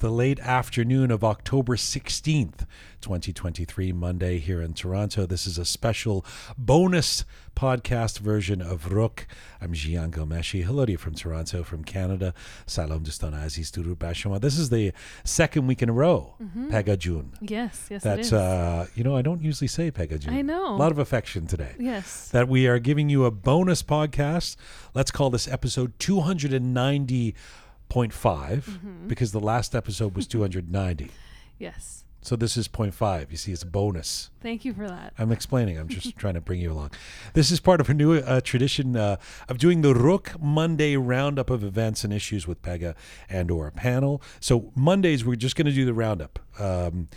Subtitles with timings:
[0.00, 2.66] the late afternoon of October 16th,
[3.02, 5.26] 2023, Monday here in Toronto.
[5.26, 6.24] This is a special
[6.56, 9.26] bonus podcast version of Roqe.
[9.60, 10.64] I'm Jian Ghomeshi.
[10.64, 12.32] Hello to you from Toronto, from Canada.
[12.66, 14.40] Salam Dustan Aziz Duru Bashama.
[14.40, 17.34] This is the second week in a row, Pegah June.
[17.42, 18.32] Yes, yes, it That, is.
[18.32, 20.32] uh, you know, I don't usually say Pegah June.
[20.32, 20.76] I know.
[20.76, 22.30] A lot of affection today yes.
[22.30, 24.56] that we are giving you a bonus podcast.
[24.94, 27.34] Let's call this episode 290.5
[27.90, 29.08] Mm-hmm.
[29.08, 31.10] because the last episode was 290.
[31.58, 32.04] yes.
[32.22, 33.30] So this is 0.5.
[33.30, 34.28] You see, it's a bonus.
[34.42, 35.14] Thank you for that.
[35.18, 35.78] I'm explaining.
[35.78, 36.90] I'm just trying to bring you along.
[37.32, 39.16] This is part of a new uh, tradition uh,
[39.48, 42.94] of doing the Roqe Monday roundup of events and issues with Pegah
[43.30, 44.20] and or a panel.
[44.38, 46.38] So Mondays we're just going to do the roundup.
[46.58, 47.08] Um,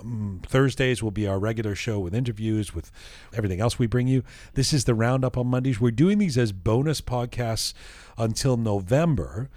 [0.00, 2.90] um, Thursdays will be our regular show with interviews with
[3.34, 4.22] everything else we bring you.
[4.54, 5.82] This is the roundup on Mondays.
[5.82, 7.74] We're doing these as bonus podcasts
[8.16, 9.50] until November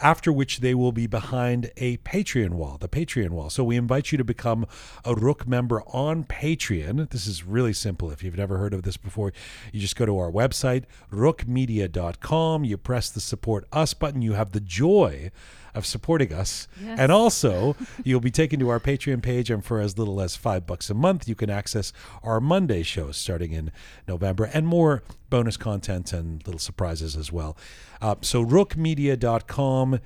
[0.00, 3.50] after which they will be behind a Patreon wall, the Patreon wall.
[3.50, 4.66] So we invite you to become
[5.04, 7.10] a Roqe member on Patreon.
[7.10, 8.10] This is really simple.
[8.10, 9.32] If you've never heard of this before,
[9.72, 12.64] you just go to our website, roqemedia.com.
[12.64, 14.22] You press the support us button.
[14.22, 15.30] You have the joy
[15.74, 16.68] of supporting us.
[16.82, 16.98] Yes.
[16.98, 20.66] And also, you'll be taken to our Patreon page, and for as little as five
[20.66, 23.72] bucks a month, you can access our Monday shows starting in
[24.08, 27.56] November and more bonus content and little surprises as well.
[28.00, 30.00] Uh, so, roqemedia.com.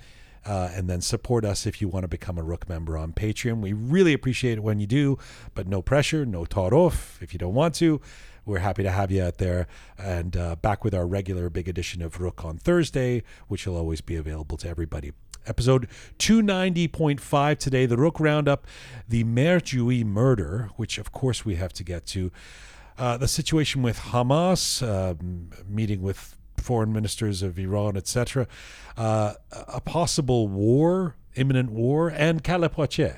[0.47, 3.63] Uh, and then support us if you want to become a Roqe member on Patreon.
[3.63, 5.17] We really appreciate it when you do,
[5.55, 7.23] but no pressure, no ta'arof.
[7.23, 8.03] If you don't want to,
[8.45, 9.67] we're happy to have you out there.
[9.97, 14.01] And uh, back with our regular big edition of Roqe on Thursday, which will always
[14.01, 15.13] be available to everybody.
[15.47, 18.67] Episode 290.5 today, the Roqe Roundup,
[19.09, 22.31] the Mehrjui murder, which of course we have to get to.
[22.97, 28.47] Uh, the situation with Hamas, um, meeting with foreign ministers of Iran, etc.,
[28.97, 33.17] uh, a possible war, imminent war, and Kale Pache.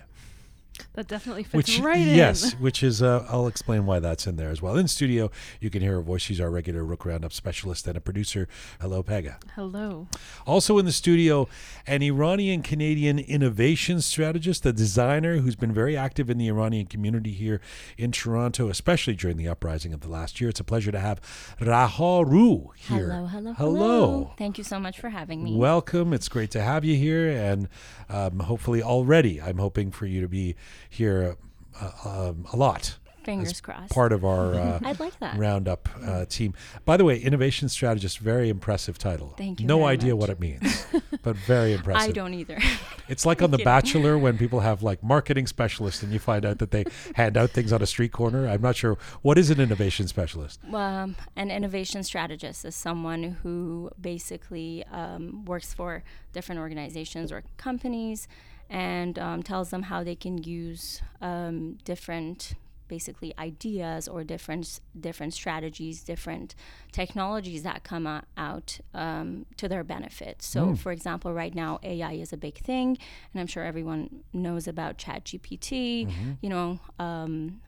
[0.95, 2.17] That definitely fits Which right in.
[2.17, 4.77] yes, which is uh, I'll explain why that's in there as well.
[4.77, 6.23] In studio, you can hear her voice.
[6.23, 8.49] She's our regular Roqe Roundup specialist and a producer.
[8.81, 9.37] Hello, Pegah.
[9.55, 10.09] Hello.
[10.47, 11.49] Also in the studio,
[11.87, 17.33] an Iranian Canadian innovation strategist, a designer who's been very active in the Iranian community
[17.33, 17.61] here
[17.99, 20.51] in Toronto, especially during the uprising of the last year.
[20.51, 21.21] It's a pleasure to have
[21.61, 23.11] Raha Rou here.
[23.11, 24.33] Hello, hello, hello.
[24.39, 25.55] Thank you so much for having me.
[25.57, 26.13] Welcome.
[26.13, 27.69] It's great to have you here, and
[28.09, 30.57] um, hopefully already, I'm hoping for you to be
[30.91, 31.37] here
[31.81, 31.91] uh,
[32.29, 32.97] um, a lot.
[33.25, 33.93] Fingers crossed.
[33.93, 35.37] Part of our uh, I'd like that.
[35.37, 36.55] roundup uh, team.
[36.85, 39.35] By the way, innovation strategist, very impressive title.
[39.37, 40.21] Thank you No idea much.
[40.21, 40.87] what it means,
[41.25, 42.11] but very impressive.
[42.11, 42.59] I don't either.
[43.09, 43.65] It's like on The kidding.
[43.67, 46.85] Bachelor when people have like marketing specialists and you find out that they
[47.15, 48.49] hand out things on a street corner.
[48.49, 50.59] I'm not sure what is an innovation specialist.
[50.73, 56.03] um, an innovation strategist is someone who basically um, works for
[56.33, 58.27] different organizations or companies
[58.69, 62.55] and um, tells them how they can use um, different
[62.89, 66.55] basically ideas or different different strategies different
[66.93, 68.07] technologies that come
[68.37, 70.41] out um, to their benefit.
[70.41, 72.97] So for example right now ai is a big thing
[73.33, 76.09] and i'm sure everyone knows about chat gpt
[76.41, 77.61] you know um,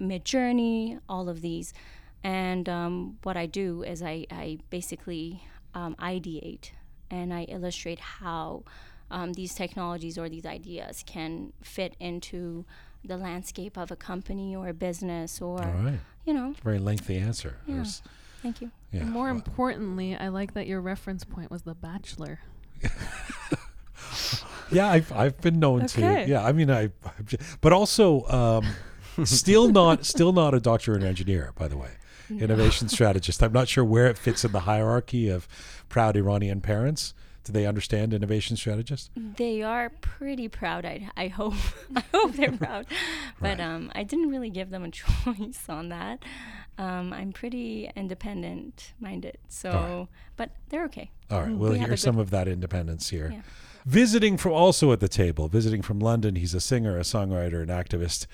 [0.00, 1.72] Midjourney, all of these.
[2.22, 5.42] And um, what I do is I, I basically
[5.74, 6.70] um, ideate
[7.10, 8.64] and I illustrate how
[9.10, 12.64] um, these technologies or these ideas can fit into
[13.04, 16.00] the landscape of a company or a business or, All right.
[16.24, 17.58] you know, Very lengthy answer.
[17.66, 17.78] Yeah.
[17.80, 18.02] was-
[18.42, 18.70] thank you.
[18.92, 19.02] yeah.
[19.02, 22.40] And more Well, importantly, I like that your reference point was The Bachelor.
[24.70, 26.24] yeah, I've, I've been known Okay.
[26.24, 26.30] to.
[26.30, 26.90] Yeah, I mean, I,
[27.60, 31.90] but also um, still not still not a doctor and engineer, by the way.
[32.28, 33.40] Innovation strategist.
[33.40, 35.46] I'm not sure where it fits in the hierarchy of
[35.88, 37.14] proud Iranian parents.
[37.46, 39.08] Do they understand innovation strategists?
[39.16, 40.84] They are pretty proud.
[40.84, 41.54] I, I hope.
[41.96, 42.86] I hope they're proud.
[43.40, 43.60] But Right.
[43.60, 46.24] um, I didn't really give them a choice on that.
[46.76, 49.38] Um, I'm pretty independent minded.
[49.48, 50.08] So, right.
[50.36, 51.12] but they're okay.
[51.30, 53.30] All right, we'll we hear some of that independence here.
[53.32, 53.42] Yeah.
[53.86, 57.68] Visiting from also at the table, visiting from London, he's a singer, a songwriter, an
[57.68, 58.26] activist,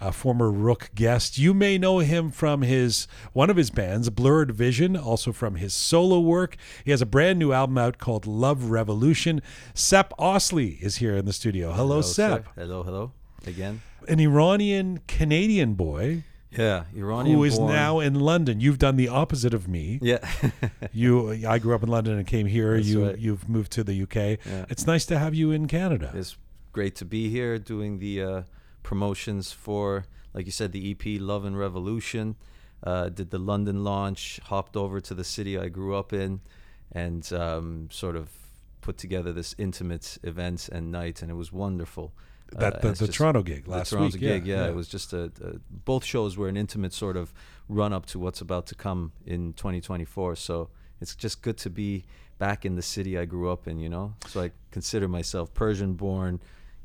[0.00, 1.38] a former Roqe guest.
[1.38, 5.72] You may know him from his one of his bands, Blurred Vision, also from his
[5.74, 6.56] solo work.
[6.84, 9.40] He has a brand new album out called Love Revolution.
[9.74, 11.72] Sepp Osley is here in the studio.
[11.72, 12.42] Hello, sir.
[12.42, 12.48] Sepp.
[12.56, 13.12] Hello, hello.
[13.46, 13.80] Again.
[14.08, 17.72] An Iranian Canadian boy Yeah, Iranian who is born.
[17.72, 18.60] now in London.
[18.60, 19.98] You've done the opposite of me.
[20.02, 20.18] Yeah.
[20.92, 22.76] You, I grew up in London and came here.
[22.76, 23.18] That's you, right.
[23.18, 24.16] you've moved to the UK.
[24.46, 24.64] Yeah.
[24.70, 26.10] It's nice to have you in Canada.
[26.14, 26.36] it's
[26.72, 28.42] great to be here doing the uh,
[28.86, 32.36] promotions for, like you said, the EP Love and Revolution.
[32.84, 36.40] Uh, did the London launch, hopped over to the city I grew up in,
[36.92, 38.30] and um, sort of
[38.82, 42.12] put together this intimate event and night, and it was wonderful.
[42.54, 44.20] Uh, That and the, the Toronto gig the last Toronto week.
[44.20, 45.58] gig, yeah, it was just a, a.
[45.68, 47.32] Both shows were an intimate sort of
[47.68, 50.36] run up to what's about to come in 2024.
[50.36, 50.68] So
[51.00, 52.04] it's just good to be
[52.38, 53.80] back in the city I grew up in.
[53.80, 55.52] You know, so I consider myself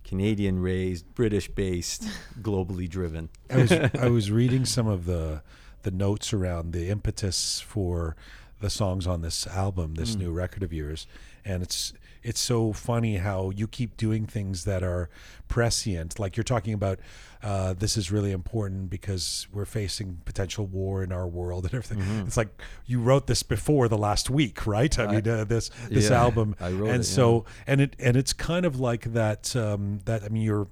[0.04, 2.08] Persian-born, Canadian-raised, British-based,
[2.42, 3.30] globally driven.
[3.50, 5.42] I was I was reading some of the
[5.84, 8.16] the notes around the impetus for
[8.60, 10.20] the songs on this album, this Mm.
[10.20, 11.08] new record of yours,
[11.44, 15.10] and it's it's so funny how you keep doing things that are
[15.48, 16.20] prescient.
[16.20, 17.00] Like you're talking about,
[17.44, 22.00] uh, this is really important because we're facing potential war in our world and everything.
[22.00, 22.28] Mhm.
[22.28, 22.50] It's like
[22.86, 24.98] you wrote this before the last week, right?
[25.00, 27.96] I I- mean, uh, this this Yeah, album, I wrote and it, so and it
[28.00, 29.56] and it's kind of like that.
[29.56, 30.68] Um, that I mean, you're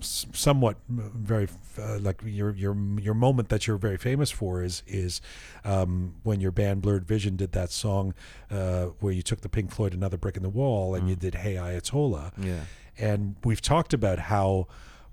[0.00, 1.48] somewhat very
[1.78, 5.20] uh, like your your your moment that you're very famous for is is
[5.64, 8.14] um, when your band Blurred Vision did that song
[8.50, 11.20] uh, where you took the Pink Floyd Another Brick in the Wall and you Mm.
[11.20, 12.60] did Hey Ayatollah Yeah,
[12.98, 14.66] and we've talked about how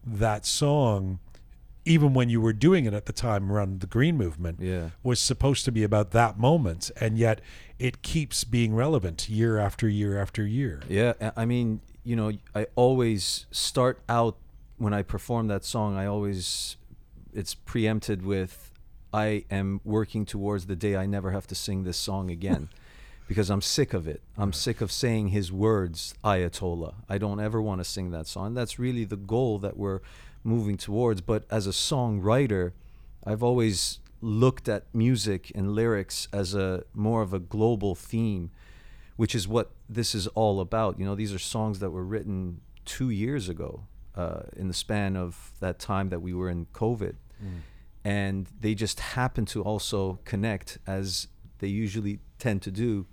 [0.05, 1.19] that song
[1.87, 4.89] even when you were doing it at the time around the green movement yeah.
[5.03, 7.41] was supposed to be about that moment and yet
[7.77, 12.65] it keeps being relevant year after year after year Yeah, I mean, you know, I
[12.75, 14.35] always start out
[14.77, 15.97] when I perform that song.
[15.97, 16.77] I always,
[17.33, 18.71] it's preempted with,
[19.13, 22.69] I am working towards the day I never have to sing this song again,
[23.27, 24.21] because I'm sick of it.
[24.37, 26.95] I'm sick of saying his words, Ayatollah.
[27.09, 28.53] I don't ever want to sing that song.
[28.53, 30.01] That's really the goal that we're
[30.43, 31.21] moving towards.
[31.21, 32.73] But as a songwriter,
[33.25, 38.51] I've always looked at music and lyrics as a more of a global theme
[39.15, 40.99] which is what this is all about.
[40.99, 43.83] You know, these are songs that were written two years ago
[44.15, 47.15] uh, in the span of that time that we were in COVID.
[48.03, 51.27] And they just happen to also connect as
[51.59, 53.07] they usually tend to do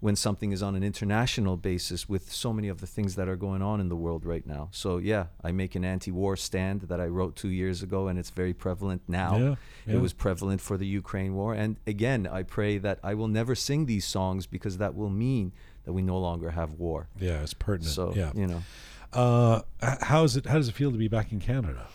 [0.00, 3.36] when something is on an international basis with so many of the things that are
[3.36, 4.68] going on in the world right now.
[4.72, 8.18] So, yeah, I make an anti war stand that I wrote two years ago, and
[8.18, 9.36] it's very prevalent now.
[9.36, 9.54] yeah,
[9.86, 9.94] yeah.
[9.96, 11.52] It was prevalent for the Ukraine war.
[11.52, 15.52] And again, I pray that I will never sing these songs because that will mean
[15.84, 17.08] that we no longer have war.
[17.18, 18.62] yeah it's pertinent So, yeah you know,
[19.12, 19.62] Uh,
[20.02, 20.46] how's it?
[20.46, 21.86] How does it feel to be back in Canada?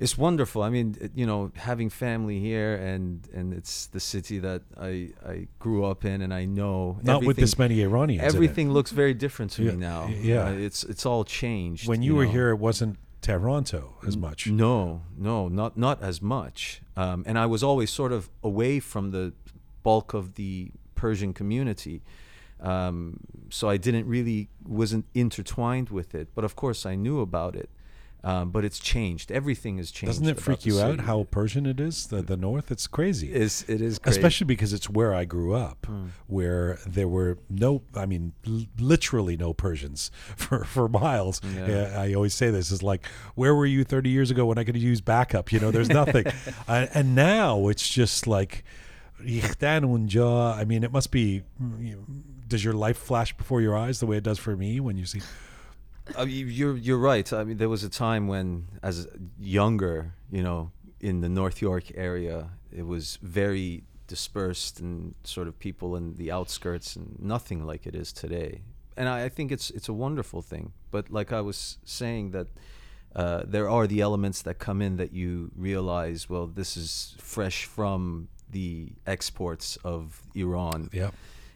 [0.00, 0.62] it's wonderful.
[0.62, 5.46] I mean, you know, having family here and and it's the city that I I
[5.58, 8.34] grew up in and I know Not with this many Iranians.
[8.34, 10.08] Everything looks very different to Yeah, me now.
[10.08, 10.46] yeah.
[10.46, 11.86] Uh, it's it's all changed.
[11.86, 12.32] When you, were know.
[12.32, 14.46] here, it wasn't Toronto as much.
[14.46, 16.80] No, no, not not as much.
[16.96, 19.34] Um, and I was always sort of away from the
[19.82, 22.02] bulk of the Persian community,
[22.60, 23.20] um,
[23.50, 26.28] so I didn't really wasn't intertwined with it.
[26.34, 27.70] But of course, I knew about it.
[28.22, 29.32] Um, but it's changed.
[29.32, 30.10] Everything has changed.
[30.18, 32.06] Doesn't it freak you out how Persian it is?
[32.08, 33.32] The the North, it's crazy.
[33.32, 34.18] Is it is crazy.
[34.18, 36.08] Especially because it's where I grew up, Hmm.
[36.26, 41.40] where there were no, I mean, l- literally no Persians for, for miles.
[41.56, 41.94] Yeah.
[41.98, 44.76] I always say this is like, where were you 30 years ago when I could
[44.76, 45.50] use backup?
[45.50, 46.26] You know, there's nothing.
[46.68, 48.64] uh, and now it's just like,
[49.18, 51.42] I mean, it must be,
[51.80, 52.06] you-
[52.50, 55.06] does your life flash before your eyes the way it does for me when you
[55.06, 55.22] see?
[56.18, 57.32] Uh, you- you're you're right.
[57.32, 59.06] I mean, there was a time when, as
[59.38, 65.54] younger, you know, in the North York area, it was very dispersed and sort of
[65.58, 68.60] people in the outskirts, and nothing like it is today.
[68.96, 70.72] And I, I think it's it's a wonderful thing.
[70.90, 72.48] But like I was saying, that
[73.14, 77.64] uh, there are the elements that come in that you realize, well, this is fresh
[77.64, 81.10] from the exports of Iran, Yeah.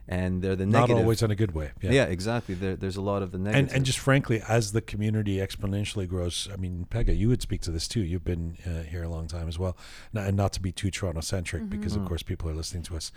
[0.06, 0.98] And they're the Not negative.
[0.98, 1.72] always in a good way.
[1.80, 2.04] yeah.
[2.04, 2.54] exactly.
[2.54, 3.68] There, there's a lot of the negative.
[3.68, 7.62] and and just frankly, as the community exponentially grows, I mean, Pegah, you would speak
[7.62, 8.00] to this too.
[8.00, 9.76] You've been uh, here a long time as well,
[10.14, 12.08] N- and not to be too Toronto centric, because of Mhm.
[12.08, 13.12] course people are listening to us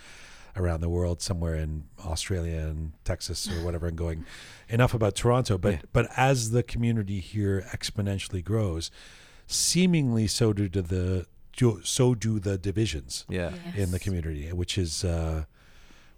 [0.55, 4.23] around the world, somewhere in Australia and Texas or whatever, and going
[4.69, 5.57] enough about Toronto.
[5.57, 5.79] But Yeah.
[5.91, 8.91] but as the community here exponentially grows,
[9.45, 11.25] seemingly so do the
[11.55, 13.51] do- so do the divisions yeah.
[13.75, 15.45] in the community, which is uh,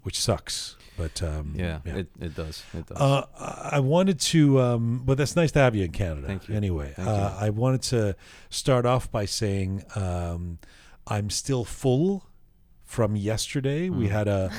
[0.09, 0.75] which sucks.
[0.97, 2.63] But um, Yeah, It, it does.
[2.73, 2.97] It does.
[2.99, 3.25] uh,
[3.71, 6.25] I wanted to, um, but that's nice to have you in Canada.
[6.25, 6.55] Thank you.
[6.55, 7.45] Anyway, Thank uh, you.
[7.45, 8.15] I wanted to
[8.49, 10.57] start off by saying um,
[11.05, 12.25] I'm still full
[12.85, 13.89] from yesterday.
[13.91, 14.11] We Mm.
[14.11, 14.51] had a,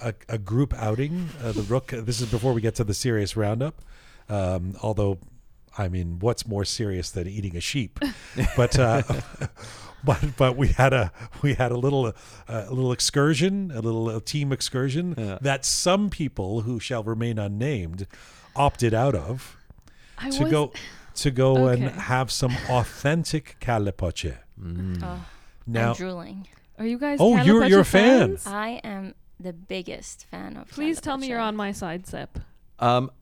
[0.00, 1.28] a a group outing.
[1.42, 2.04] Uh, the Roqe.
[2.06, 3.82] This is before we get to the serious roundup.
[4.28, 5.18] Um, although,
[5.78, 7.98] I mean, what's more serious than eating a sheep?
[8.56, 8.78] But.
[8.78, 9.02] Uh,
[10.04, 11.12] But, but we had a
[11.42, 12.12] we had a little uh,
[12.48, 15.38] a little excursion a little uh team excursion Yeah.
[15.42, 18.08] that some people who shall remain unnamed
[18.56, 19.56] opted out of
[20.18, 20.72] I to was, go
[21.14, 24.34] to go and have some authentic kale pache.
[24.60, 25.00] Mm.
[25.04, 25.24] Oh,
[25.68, 26.48] Now, I'm drooling.
[26.80, 27.18] Are you guys?
[27.20, 28.30] Oh, you're- you're a fan.
[28.30, 28.46] fans?
[28.48, 30.66] I am the biggest fan of.
[30.68, 32.40] Please tell me you're on my side, Sepp.
[32.80, 33.12] Um,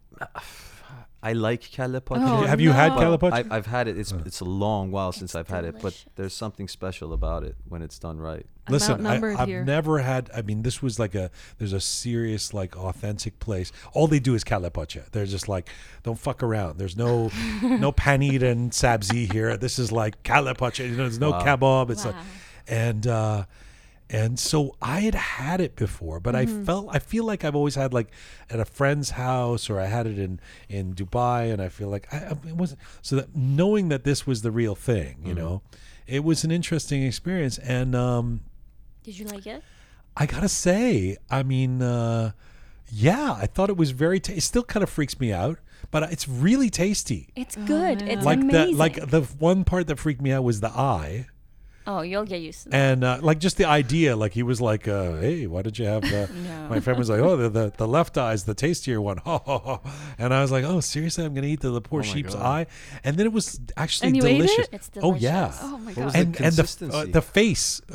[1.23, 2.01] I like kelle.
[2.11, 2.99] Oh, Have you had no.
[3.01, 3.45] kale pache?
[3.51, 3.99] I, I've had it.
[3.99, 4.23] It's Uh.
[4.25, 6.07] it's a long while since It's I've had it, but delicious.
[6.17, 8.47] there's something special about it when it's done right.
[8.67, 9.65] I'm Listen, I, outnumbered I've here.
[9.65, 10.31] never had.
[10.35, 11.31] I mean, this was like a.
[11.59, 13.71] There's a serious, like, authentic place.
[13.93, 15.03] All they do is kale pache.
[15.13, 15.69] They're just like,
[16.05, 16.79] don't fuck around.
[16.79, 17.31] There's no,
[17.63, 19.57] no panid and sabzi here.
[19.59, 20.85] This is like kale pache.
[20.85, 21.45] You know, there's no Wow.
[21.45, 21.91] kebab.
[21.91, 22.23] It's like, Wow.
[22.69, 23.45] and uh,
[24.13, 27.77] and so I had had it before, but I felt I feel like I've always
[27.77, 28.09] had like
[28.51, 32.13] at a friend's house or I had it in in Dubai, and I feel like
[32.13, 35.63] I, I it wasn't so that knowing that this was the real thing, you know,
[36.09, 38.41] it was an interesting experience, and um,
[39.05, 39.63] Did you like it?
[40.17, 42.33] I gotta say, I mean, uh,
[42.93, 44.19] yeah, I thought it was very.
[44.19, 45.61] ta it still kind of freaks me out,
[45.93, 47.29] but it's really tasty.
[47.37, 48.01] It's good.
[48.01, 48.09] man.
[48.09, 48.73] it's like amazing.
[48.73, 51.27] the like the one part that freaked me out was the eye.
[51.91, 52.77] Oh, you'll get used to that.
[52.77, 55.87] and uh, like just the idea like he was like uh, hey why did you
[55.87, 56.69] have the No.
[56.69, 59.19] my friend was like oh the, the, the left eye is the tastier one
[60.19, 62.43] and i was like oh seriously i'm gonna eat the, the poor Oh sheep's God.
[62.55, 62.67] eye
[63.05, 64.75] and then it was actually And you ate delicious it?
[64.79, 65.53] It's oh yeah.
[65.61, 66.05] Oh my What god.
[66.05, 67.81] was the and and the, uh, the face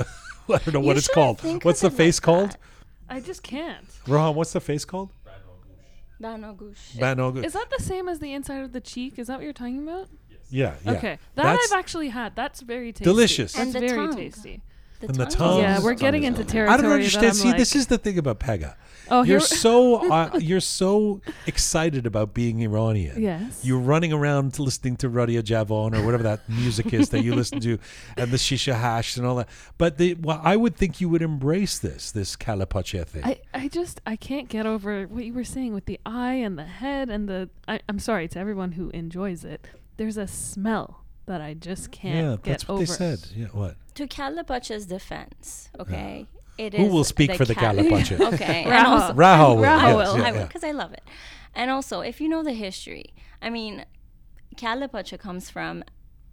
[0.49, 2.59] i don't know what it's called think what's the of it like face called that.
[3.07, 3.85] I just can't.
[4.07, 5.09] rohan what's the face called
[6.21, 6.95] Banogush.
[6.97, 9.19] Banog- Is that the same as the inside of the cheek?
[9.19, 10.07] Is that what you're talking about?
[10.49, 11.19] Yeah yeah Okay.
[11.35, 12.35] That That's I've actually had.
[12.35, 13.03] That's very tasty.
[13.05, 13.53] delicious.
[13.53, 14.15] That's And the very tongue.
[14.15, 14.61] tasty.
[15.01, 15.31] The and the tongue.
[15.55, 15.59] tongue.
[15.61, 16.49] yeah, we're getting into good.
[16.49, 16.73] territory.
[16.73, 17.25] I don't that understand.
[17.25, 18.75] I'm See, like, this is the thing about Pegah.
[19.11, 23.21] Oh, you're here- so uh, you're so excited about being Iranian.
[23.21, 23.59] Yes.
[23.61, 27.59] You're running around listening to Radio Javan or whatever that music is that you listen
[27.59, 27.77] to,
[28.17, 29.49] and the shisha hash and all that.
[29.77, 33.25] But the, well, I would think you would embrace this this kale pache thing.
[33.25, 36.57] I, I just I can't get over what you were saying with the eye and
[36.57, 39.67] the head and the I, I'm sorry to everyone who enjoys it.
[39.97, 42.81] There's a smell that I just can't yeah, get that's what over.
[42.85, 43.27] they said.
[43.35, 43.75] Yeah, what?
[43.95, 46.79] To Kale Pache's defense, okay, it is.
[46.79, 48.15] Who will speak for the cal- Kale Pache?
[48.15, 48.99] okay, and Rahul.
[49.01, 49.63] also- Rahul will.
[49.63, 50.17] Rahul yes, will.
[50.17, 50.31] yeah, I yeah.
[50.39, 51.03] will because I love it.
[51.53, 53.85] And also, if you know the history, I mean,
[54.57, 55.83] kale pache comes from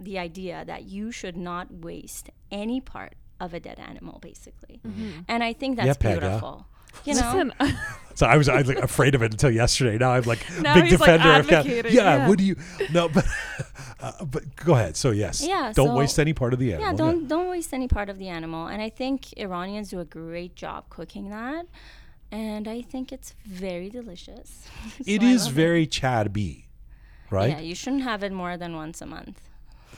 [0.00, 4.80] the idea that you should not waste any part of a dead animal, basically.
[4.86, 5.20] Mm-hmm.
[5.28, 6.20] And I think that's Yeah, Pegah.
[6.20, 6.66] beautiful.
[7.04, 7.76] You know, Listen,
[8.14, 9.96] So I was, I was like, afraid of it until yesterday.
[9.96, 11.58] Now I'm like Now big he's, like, defender of cat.
[11.60, 12.28] advocating, Yeah, yeah.
[12.28, 12.56] What do you?
[12.92, 13.24] No, but
[14.00, 14.96] uh, but go ahead.
[14.96, 15.42] So yes.
[15.42, 16.90] Yeah, Don't so- waste any part of the animal.
[16.90, 18.66] yeah, don't don't waste any part of the animal.
[18.66, 21.66] And I think Iranians do a great job cooking that.
[22.30, 24.66] And I think it's very delicious.
[25.06, 26.66] It So I is love very Chad B,
[27.30, 27.50] right?
[27.50, 29.40] Yeah, you shouldn't have it more than once a month.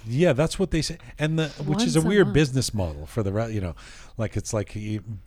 [0.06, 2.34] Yeah, that's what they say, and the which is a a weird month.
[2.34, 3.74] business model for the re- you know,
[4.18, 4.76] like it's like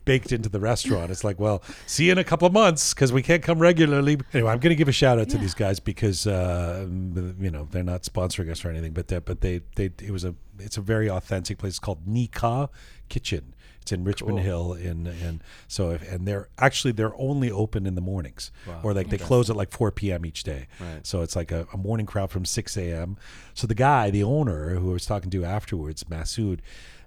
[0.04, 1.10] baked into the restaurant.
[1.10, 4.18] It's like, well, see you in a couple of months because we can't come regularly.
[4.32, 7.66] Anyway, I'm going to give a shout out to these guys because uh, you know
[7.70, 10.76] they're not sponsoring us or anything, but they, but they they it was a it's
[10.76, 12.68] a very authentic place called Nika
[13.08, 13.54] Kitchen.
[13.88, 14.44] It's in Richmond Cool.
[14.44, 18.80] Hill in and so if, and they're actually they're only open in the mornings Wow.
[18.82, 20.26] or like they close at like 4 p.m.
[20.26, 20.66] each day.
[20.78, 21.06] Right.
[21.06, 23.16] So it's like a, a morning crowd from 6 a.m.
[23.54, 26.58] So the guy, the owner who I was talking to afterwards, Masood,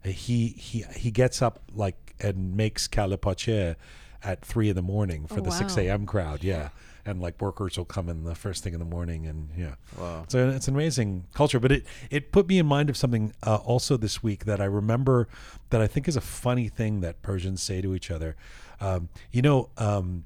[0.03, 3.75] he he he gets up like and makes kale pache
[4.23, 6.05] at three in the morning for Oh, the 6 a.m.
[6.07, 6.43] crowd.
[6.43, 6.69] Yeah.
[7.05, 10.25] And like workers will come in the first thing in the morning, and yeah, Wow.
[10.27, 11.60] so it's an amazing culture.
[11.60, 14.65] But it it put me in mind of something uh, also this week that I
[14.65, 15.27] remember
[15.72, 18.36] that I think is a funny thing that Persians say to each other.
[18.79, 20.25] Um, you know, um,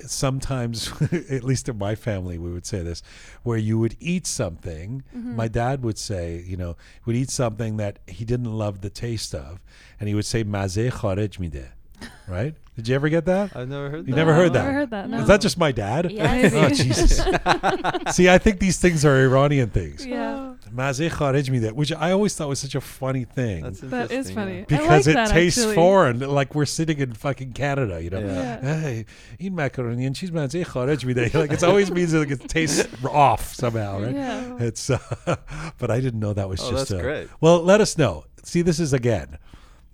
[0.00, 0.90] sometimes,
[1.30, 3.02] at least in my family, we would say this,
[3.42, 5.02] where you would eat something.
[5.12, 9.34] My dad would say, you know, would eat something that he didn't love the taste
[9.34, 9.60] of,
[9.98, 11.72] and he would say "maze kharaj mide,"
[12.28, 12.54] right?
[12.76, 13.54] Did you ever get that?
[13.54, 14.16] I've never heard You that.
[14.16, 14.62] never heard I've that?
[14.64, 15.08] never heard that.
[15.08, 15.18] No.
[15.20, 16.10] Is that just my dad?
[16.10, 16.52] Yes.
[16.52, 17.18] Oh Jesus!
[18.16, 20.04] See, I think these things are Iranian things.
[20.04, 20.54] Yeah.
[20.74, 24.32] Mazeh kharaj mide, which I always thought was such a funny thing That's That is
[24.32, 24.54] funny.
[24.54, 24.60] yeah.
[24.62, 25.74] I because like it that, tastes actually.
[25.76, 28.18] foreign, like we're sitting in fucking Canada, you know.
[28.18, 28.58] Yeah.
[28.60, 28.80] Yeah.
[28.80, 29.06] Hey,
[29.38, 31.32] eat macaroni and cheese, mazeh kharaj mide.
[31.32, 34.14] Like it always means like it tastes off somehow, right?
[34.14, 34.56] Yeah.
[34.58, 34.98] It's, uh,
[35.78, 36.88] but I didn't know that was Oh, just.
[36.88, 37.28] that's uh, great.
[37.40, 38.24] Well, let us know.
[38.42, 39.38] See, this is again.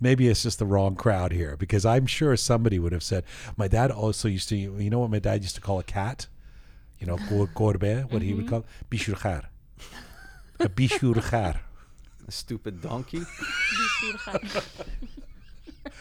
[0.01, 3.23] Maybe it's just the wrong crowd here because I'm sure somebody would have said.
[3.55, 4.55] My dad also used to.
[4.55, 6.27] You know what my dad used to call a cat?
[6.99, 8.49] You know, gor- gorbe, what he would mm-hmm.
[8.49, 9.45] call Bishurkhar.
[10.59, 11.59] A Bishurkhar.
[12.27, 13.23] A stupid donkey.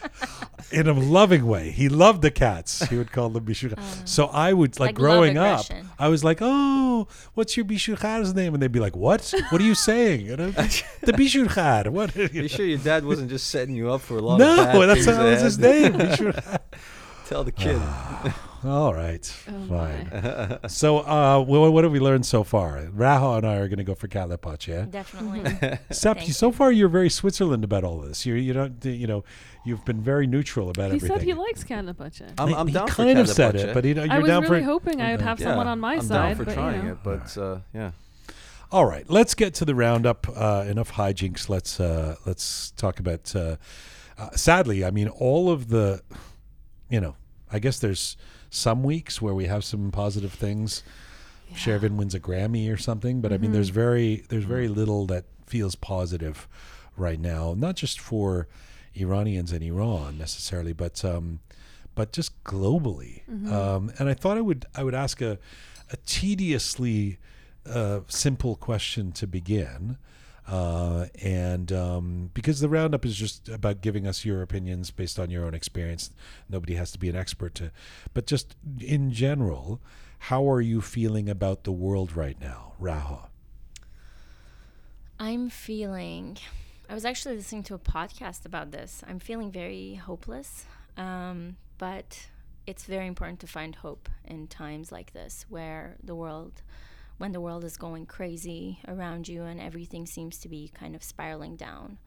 [0.73, 1.71] in a loving way.
[1.71, 2.83] He loved the cats.
[2.89, 3.79] He would call them bishur.
[4.09, 5.67] so I would like, Like growing up.
[5.99, 9.33] I was like, "Oh, what's your bishur khar's name?" And they'd be like, "What?
[9.51, 10.53] What are you saying?" And I'm,
[11.03, 11.91] the bishur khar.
[11.91, 12.17] What?
[12.17, 14.67] Are you sure your dad wasn't just setting you up for a lot no, of
[14.67, 15.93] bad that's things that was his name.
[16.01, 16.59] Bishur Khar.
[17.27, 17.81] Tell the kid.
[18.65, 20.69] All right, Oh, fine.
[20.69, 22.83] so, uh, what, what have we learned so far?
[22.95, 24.71] Raha and I are going to go for Kale Pache.
[24.71, 24.85] Yeah?
[24.85, 25.79] Definitely.
[25.91, 28.27] Sepp, Thank so far you're very Switzerland about all this.
[28.27, 29.25] You you don't you know
[29.65, 30.91] you've been very neutral about it.
[30.93, 31.19] He everything.
[31.19, 32.25] said he likes Kale Pache.
[32.39, 33.71] I'm, I'm he down for kind of said Kale Pache.
[33.71, 34.65] it, but you know, you're I was down really for.
[34.65, 36.29] hoping I would have Yeah, someone on my I'm side.
[36.29, 36.93] down for but, trying you know.
[36.93, 37.91] it, but uh, yeah.
[38.73, 40.29] All right, let's get to the roundup.
[40.29, 41.49] Uh, enough hijinks.
[41.49, 43.35] Let's uh, let's talk about.
[43.35, 43.57] Uh,
[44.17, 46.03] uh, sadly, I mean, all of the,
[46.91, 47.17] you know,
[47.51, 48.17] I guess there's
[48.51, 50.83] some weeks where we have some positive things.
[51.55, 55.25] Shervin wins a Grammy or something, but I mean, there's very there's very little that
[55.47, 56.47] feels positive
[56.97, 57.55] right now.
[57.57, 58.47] Not just for
[58.95, 61.41] Iranians in Iran necessarily, but um,
[61.95, 63.23] but just globally.
[63.51, 65.39] Um, and I thought I would I would ask a
[65.93, 67.19] a tediously
[67.67, 69.99] uh, simple question to begin.
[70.47, 75.31] Uh, and um, because the roundup is just about giving us your opinions based on
[75.31, 76.11] your own experience,
[76.49, 77.71] nobody has to be an expert to.
[78.15, 79.81] But just in general,
[80.19, 83.29] how are you feeling about the world right now, Raha?
[85.21, 86.39] I'm feeling.
[86.91, 89.05] I was actually listening to a podcast about this.
[89.07, 90.65] I'm feeling very hopeless,
[90.97, 92.27] um, but
[92.67, 96.63] it's very important to find hope in times like this, where the world,
[97.19, 101.05] when the world is going crazy around you and everything seems to be kind of
[101.05, 101.99] spiraling down.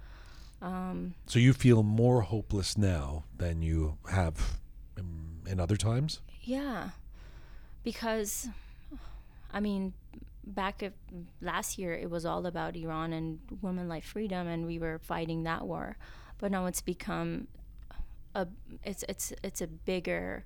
[0.62, 4.60] Um, So you feel more hopeless now than you have
[4.98, 6.20] in, in other times?
[6.42, 6.90] Yeah,
[7.86, 8.50] because
[9.54, 9.94] I mean,
[10.46, 10.94] back at,
[11.42, 15.44] last year it was all about Iran and women life freedom, and we were fighting
[15.44, 15.98] that war.
[16.40, 17.48] But now it's become
[18.36, 18.48] a
[18.84, 20.46] it's it's it's a bigger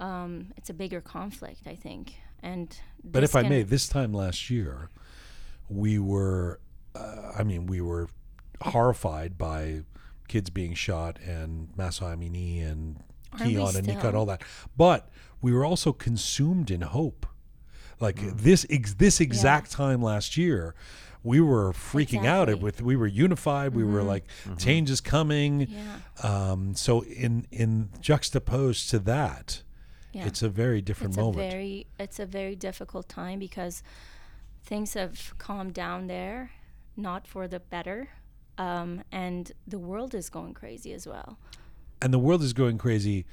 [0.00, 2.14] um, it's a bigger conflict, I think.
[2.42, 4.88] And But if I may, this time last year,
[5.68, 6.58] we were,
[6.94, 8.08] uh, I mean, we were
[8.62, 9.82] horrified by
[10.26, 13.02] kids being shot and Mahsa Amini and
[13.36, 14.42] Kian and Nika and all that.
[14.76, 15.10] But
[15.42, 17.26] we were also consumed in hope.
[18.00, 18.40] Like Mm.
[18.40, 20.74] this, ex- this exact time last year,
[21.22, 22.48] we were freaking out.
[22.48, 23.74] It with we were unified.
[23.74, 24.24] We were like,
[24.58, 25.68] change is coming.
[25.68, 29.62] yeah, Um, so in in juxtaposed to that,
[30.12, 30.26] yeah.
[30.26, 31.46] it's a very different it's moment.
[31.46, 33.82] a very it's a very difficult time because
[34.64, 36.50] things have calmed down there
[36.96, 38.08] not for the better
[38.58, 41.38] um, and the world is going crazy as well
[42.02, 43.26] and the world is going crazy,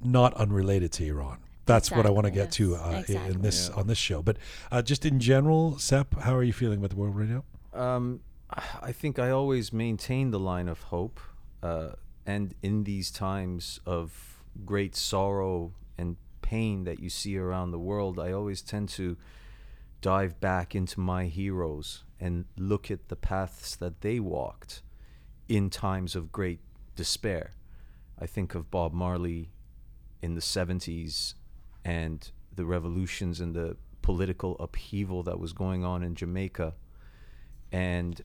[0.00, 1.38] not unrelated to Iran.
[1.68, 3.14] That's what I want to get to uh, Exactly.
[3.14, 3.42] in Exactly.
[3.42, 4.22] this on this show.
[4.22, 4.38] But
[4.72, 7.44] uh, just in general, Sepp, how are you feeling about the world right now?
[7.72, 8.20] Um,
[8.82, 11.20] I think I always maintain the line of hope,
[11.62, 11.90] uh,
[12.26, 18.18] and in these times of great sorrow and pain that you see around the world,
[18.18, 19.16] I always tend to
[20.00, 24.80] dive back into my heroes and look at the paths that they walked
[25.48, 26.60] in times of great
[26.96, 27.52] despair.
[28.18, 29.50] I think of Bob Marley
[30.22, 31.34] in the 70s
[31.84, 36.74] and the revolutions and the political upheaval that was going on in Jamaica
[37.70, 38.22] and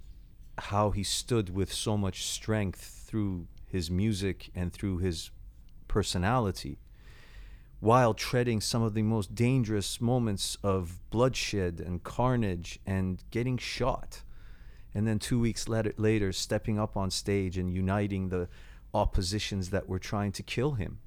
[0.58, 5.32] how he stood with so much strength through his music and through his
[5.88, 6.80] personality
[7.80, 14.24] while treading some of the most dangerous moments of bloodshed and carnage and getting shot
[14.94, 18.48] and then two weeks later, stepping up on stage and uniting the
[18.94, 21.00] oppositions that were trying to kill him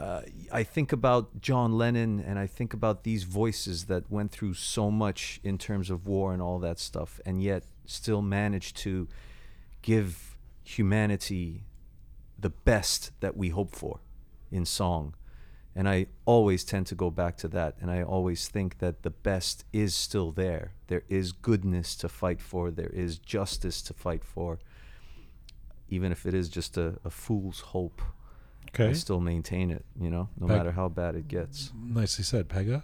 [0.00, 4.54] uh, I think about John Lennon and I think about these voices that went through
[4.54, 9.08] so much in terms of war and all that stuff, and yet still managed to
[9.82, 11.64] give humanity
[12.38, 14.00] the best that we hope for
[14.50, 15.14] in song.
[15.76, 19.10] And I always tend to go back to that, and I always think that the
[19.10, 20.72] best is still there.
[20.86, 24.60] There is goodness to fight for, there is justice to fight for,
[25.90, 28.00] even if it is just a, a fool's hope.
[28.78, 31.72] I still maintain it, you know, no Peg- matter how bad it gets.
[31.74, 32.82] nicely said, Pegah.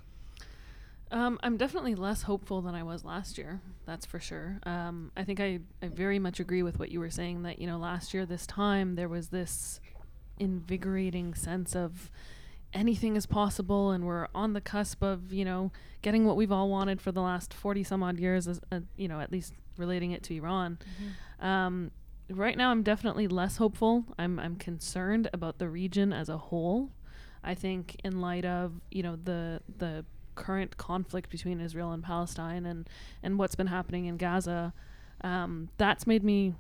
[1.12, 3.60] Um, I'm definitely less hopeful than I was last year.
[3.86, 4.58] That's for sure.
[4.64, 7.66] Um, I think I, I very much agree with what you were saying that, you
[7.68, 9.80] know, last year, this time, there was this
[10.38, 12.10] invigorating sense of
[12.74, 15.70] anything is possible and we're on the cusp of, you know,
[16.02, 19.08] getting what we've all wanted for the last 40 some odd years, as, uh, you
[19.08, 20.78] know, at least relating it to Iran.
[21.40, 21.90] Um,
[22.30, 24.04] right now, I'm definitely less hopeful.
[24.18, 26.90] I'm, I'm concerned about the region as a whole.
[27.42, 32.66] I think in light of you know the the current conflict between Israel and Palestine
[32.66, 32.88] and
[33.22, 34.74] and what's been happening in Gaza,
[35.22, 36.54] um, that's made me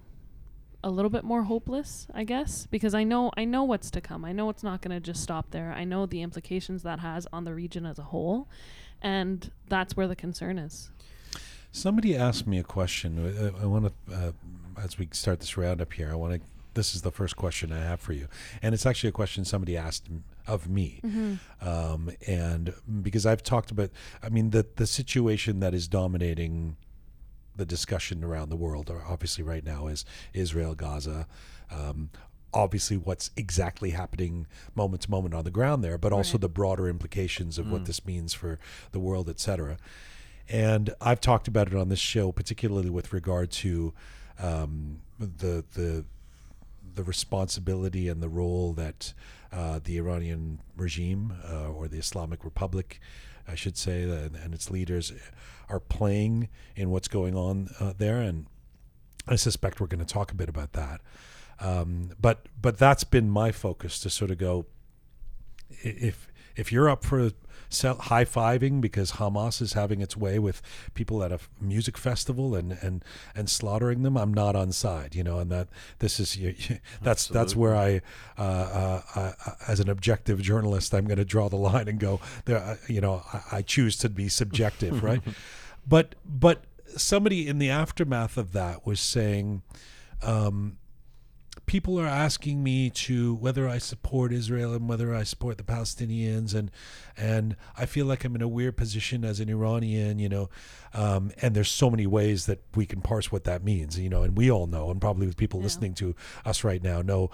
[0.84, 4.24] a little bit more hopeless, I guess, because I know I know what's to come.
[4.24, 5.72] I know it's not going to just stop there.
[5.72, 8.48] I know the implications that has on the region as a whole,
[9.02, 10.90] and that's where the concern is.
[11.72, 13.18] Somebody asked me a question.
[13.18, 14.32] Uh, I want to, uh,
[14.82, 16.40] as we start this roundup here, I want to
[16.74, 18.28] this is the first question I have for you,
[18.60, 20.08] and it's actually a question somebody asked
[20.46, 21.00] of me,
[21.62, 23.90] um, and because I've talked about,
[24.22, 26.76] I mean, the the situation that is dominating
[27.56, 31.26] the discussion around the world, or obviously right now, is Israel, Gaza.
[31.70, 32.10] Um,
[32.52, 36.42] obviously, what's exactly happening moment to moment on the ground there, but also Right.
[36.42, 38.58] the broader implications of what this means for
[38.92, 39.78] the world, et cetera.
[40.48, 43.94] And I've talked about it on this show, particularly with regard to
[44.40, 46.04] um, the the
[46.94, 49.12] the responsibility and the role that
[49.52, 53.00] uh, the Iranian regime uh, or the Islamic Republic,
[53.46, 55.12] I should say, and, and its leaders
[55.68, 58.20] are playing in what's going on uh, there.
[58.20, 58.46] And
[59.28, 61.00] I suspect we're going to talk a bit about that.
[61.60, 64.66] Um, but but that's been my focus to sort of go
[65.70, 67.30] if if you're up for
[67.82, 70.62] high fiving because Hamas is having its way with
[70.94, 75.22] people at a music festival and, and and slaughtering them, I'm not on side, you
[75.24, 78.00] know, and that this is you- you- that's that's where I,
[78.38, 79.32] uh, uh, uh,
[79.68, 82.58] as an objective journalist, I'm going to draw the line and go there.
[82.58, 85.22] uh, You know, I, I choose to be subjective, right?
[85.88, 86.64] But but
[86.96, 89.62] somebody in the aftermath of that was saying.
[90.22, 90.78] Um,
[91.66, 96.54] people are asking me to whether I support Israel and whether I support the Palestinians,
[96.54, 96.70] and
[97.16, 100.48] and I feel like I'm in a weird position as an Iranian, you know.
[100.94, 104.22] Um, and there's so many ways that we can parse what that means, you know.
[104.22, 105.64] And we all know, and probably with people Yeah.
[105.64, 107.30] listening to us right now, know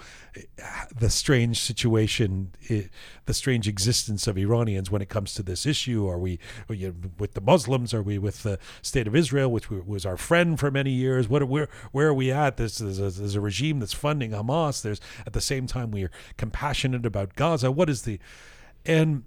[0.97, 2.83] the strange situation, eh,
[3.25, 6.07] the strange existence of Iranians when it comes to this issue.
[6.07, 7.93] Are we are you with the Muslims?
[7.93, 11.29] Are we with the state of Israel, which was our friend for many years?
[11.29, 12.57] What are, where where are we at?
[12.57, 14.81] This is a, there's a regime that's funding Hamas.
[14.81, 17.71] There's at the same time we are compassionate about Gaza.
[17.71, 18.19] What is the
[18.85, 19.23] and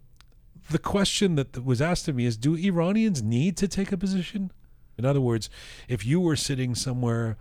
[0.70, 4.50] the question that was asked of me is: Do Iranians need to take a position?
[4.98, 5.50] In other words,
[5.88, 7.36] if you were sitting somewhere,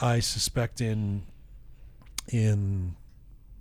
[0.00, 1.22] I suspect in
[2.28, 2.96] in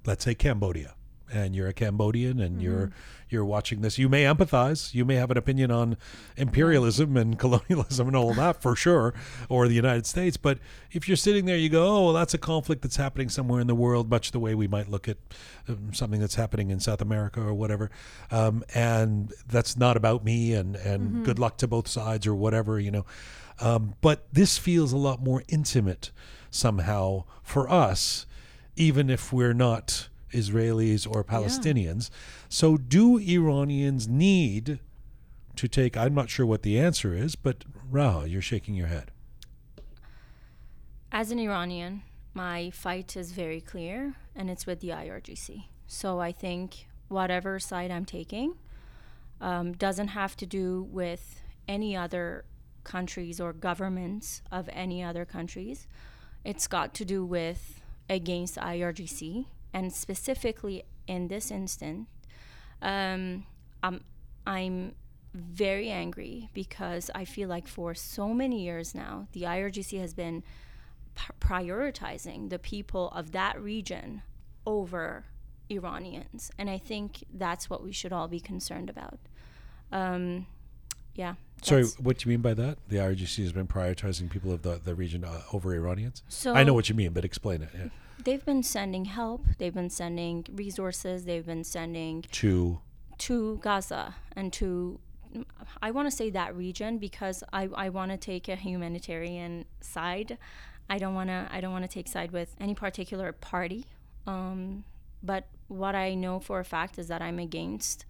[0.06, 0.95] let's say Cambodia,
[1.32, 2.92] and you're a Cambodian and you're
[3.30, 5.98] you're watching this, you may empathize, you may have an opinion on
[6.38, 9.14] imperialism and colonialism and all that for sure,
[9.50, 10.38] or the United States.
[10.38, 10.60] But
[10.92, 13.68] if you're sitting there, you go, oh, well, that's a conflict that's happening somewhere in
[13.68, 15.18] the world, much the way we might look at
[15.68, 17.90] um, something that's happening in South America or whatever,
[18.32, 20.54] um, and that's not about me.
[20.54, 23.06] And and good luck to both sides or whatever, you know.
[23.60, 26.12] Um, but this feels a lot more intimate
[26.52, 28.26] somehow for us,
[28.76, 32.10] even if we're not Israelis or Palestinians.
[32.50, 34.80] So, do Iranians need
[35.56, 35.98] to take?
[35.98, 39.12] I'm not sure what the answer is, but Raha, you're shaking your head.
[41.12, 45.64] As an Iranian, my fight is very clear, and it's with the IRGC.
[45.88, 48.56] So I think whatever side I'm taking
[49.40, 52.46] um, doesn't have to do with any other
[52.84, 55.88] countries or governments of any other countries.
[56.44, 59.46] It's got to do with against IRGC,
[59.76, 62.08] and specifically in this instant,
[62.82, 63.46] um,
[63.84, 64.06] I'm,
[64.48, 64.96] I'm
[65.34, 70.44] very angry because I feel like for so many years now, the IRGC has been
[71.16, 74.22] p- prioritizing the people of that region
[74.66, 75.26] over
[75.70, 76.52] Iranians.
[76.58, 79.20] And I think that's what we should all be concerned about.
[79.92, 80.48] Um,
[81.16, 81.36] yeah.
[81.62, 82.78] Sorry, what do you mean by that?
[82.88, 86.24] The IRGC has been prioritizing people of the, the region uh, over Iranians?
[86.30, 87.70] So I know what you mean, but explain it.
[87.78, 87.90] Yeah.
[88.26, 92.80] They've been sending help, they've been sending resources, they've been sending To
[93.18, 95.00] to Gaza and to
[95.82, 100.38] I want to say that region because I, I want to take a humanitarian side.
[100.90, 103.86] I don't want to I don't want to take side with any particular party.
[104.28, 104.84] Um,
[105.24, 108.06] but what I know for a fact is that I'm against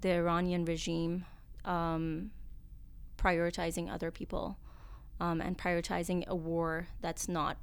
[0.00, 1.24] the Iranian regime
[1.64, 2.30] um,
[3.18, 4.58] prioritizing other people
[5.20, 7.56] um, and prioritizing a war that's not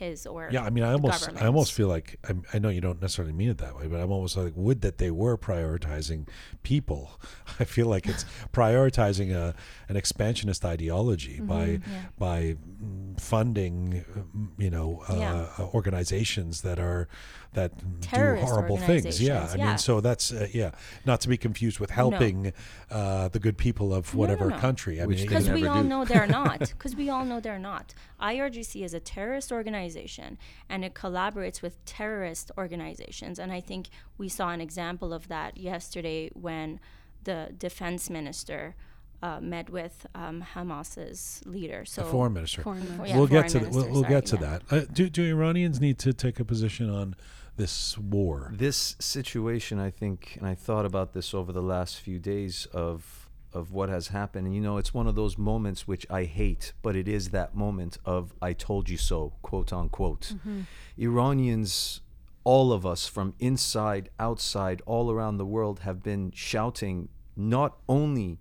[0.00, 2.80] his or yeah, I mean, I almost, I almost feel like I'm, I know you
[2.80, 6.26] don't necessarily mean it that way, but I'm almost like, would that they were prioritizing
[6.62, 7.02] people.
[7.60, 9.54] I feel like it's prioritizing a
[9.88, 11.90] an expansionist ideology by Mm-hmm.
[11.92, 12.02] Yeah.
[12.18, 14.04] by mm, funding,
[14.36, 15.14] mm, you know, uh,
[15.58, 15.66] Yeah.
[15.74, 17.06] organizations that are
[17.52, 19.20] that Terrorist do horrible things.
[19.20, 20.70] Yeah, I organizations, mean, so that's uh, yeah,
[21.04, 22.52] not to be confused with helping
[22.90, 24.58] uh, the good people of no, whatever no.
[24.58, 25.00] country.
[25.00, 25.88] I Which mean, because we all do.
[25.88, 30.84] know they're not because we all know they're not irgc is a terrorist organization and
[30.84, 36.30] it collaborates with terrorist organizations and i think we saw an example of that yesterday
[36.34, 36.78] when
[37.24, 38.74] the defense minister
[39.22, 42.62] uh, met with um, hamas's leader so the foreign minister.
[42.62, 43.06] Foreign minister.
[43.06, 44.58] yeah, we'll get foreign to th- we'll, minister, we'll get to yeah.
[44.58, 44.62] that.
[44.70, 47.14] Uh, do do Iranians need to take a position on
[47.60, 48.50] this war?
[48.56, 53.26] This situation, I think, and I thought about this over the last few days of
[53.52, 54.46] of what has happened.
[54.46, 57.54] And you know, it's one of those moments which I hate, but it is that
[57.54, 60.32] moment of "I told you so," quote unquote.
[60.34, 60.60] Mm-hmm.
[60.96, 62.00] Iranians,
[62.44, 68.38] all of us from inside, outside, all around the world, have been shouting not only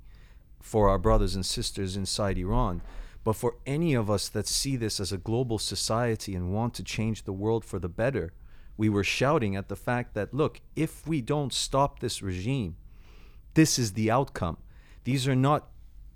[0.61, 2.81] for our brothers and sisters inside Iran,
[3.23, 6.83] but for any of us that see this as a global society and want to
[6.83, 8.31] change the world for the better.
[8.79, 12.77] We were shouting at the fact that, look, if we don't stop this regime,
[13.53, 14.55] this is the outcome.
[15.03, 15.67] These are not,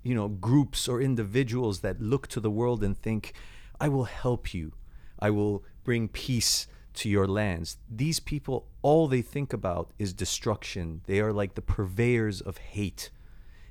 [0.02, 3.34] you know, groups or individuals that look to the world and think,
[3.78, 4.72] I will help you.
[5.18, 7.76] I will bring peace to your lands.
[7.90, 11.02] These people, all they think about is destruction.
[11.04, 13.10] They are like the purveyors of hate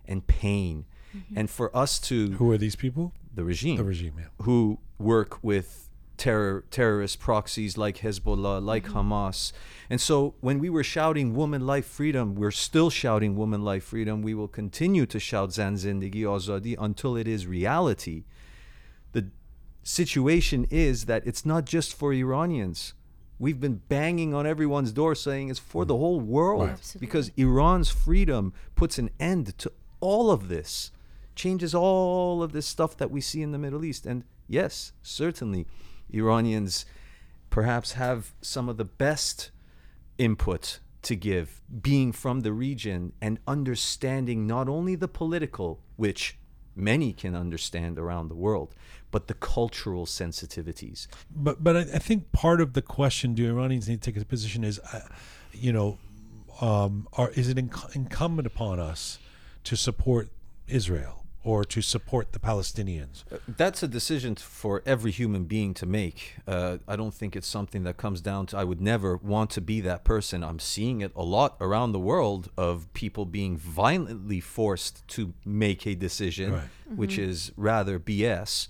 [0.06, 0.86] and pain.
[1.18, 1.40] Mm-hmm.
[1.40, 3.12] And for us to, Who are these people?
[3.34, 4.26] the regime, The regime, yeah.
[4.46, 5.83] who work with
[6.18, 9.12] terror terrorist proxies like Hezbollah, like mm-hmm.
[9.12, 9.52] Hamas.
[9.90, 14.22] And so when we were shouting woman life freedom, we're still shouting woman life freedom.
[14.22, 18.24] We will continue to shout Zan Zindagi Azadi until it is reality.
[19.12, 19.30] The
[19.84, 22.94] situation is that it's not just for Iranians.
[23.40, 26.00] We've been banging on everyone's door saying it's for the mm.
[26.00, 26.96] whole world Right.
[27.00, 30.92] because Iran's freedom puts an end to all of this,
[31.36, 34.06] changes all of this stuff that we see in the Middle East.
[34.06, 35.66] And yes, certainly,
[36.14, 36.86] Iranians
[37.50, 39.52] perhaps have some of the best
[40.18, 46.38] input to give, being from the region and understanding not only the political, which
[46.76, 48.74] many can understand around the world,
[49.12, 51.08] but the cultural sensitivities.
[51.30, 54.26] But but I, I think part of the question do Iranians need to take a
[54.26, 55.02] position is, uh,
[55.52, 55.98] you know,
[56.62, 59.20] um, are is it inc- incumbent upon us
[59.66, 60.30] to support
[60.68, 63.24] Israel or to support the Palestinians?
[63.48, 66.36] That's a decision for every human being to make.
[66.48, 69.62] Uh, I don't think it's something that comes down to, I would never want to
[69.62, 70.44] be that person.
[70.44, 75.86] I'm seeing it a lot around the world of people being violently forced to make
[75.86, 76.64] a decision, Right.
[76.96, 78.68] which is rather BS.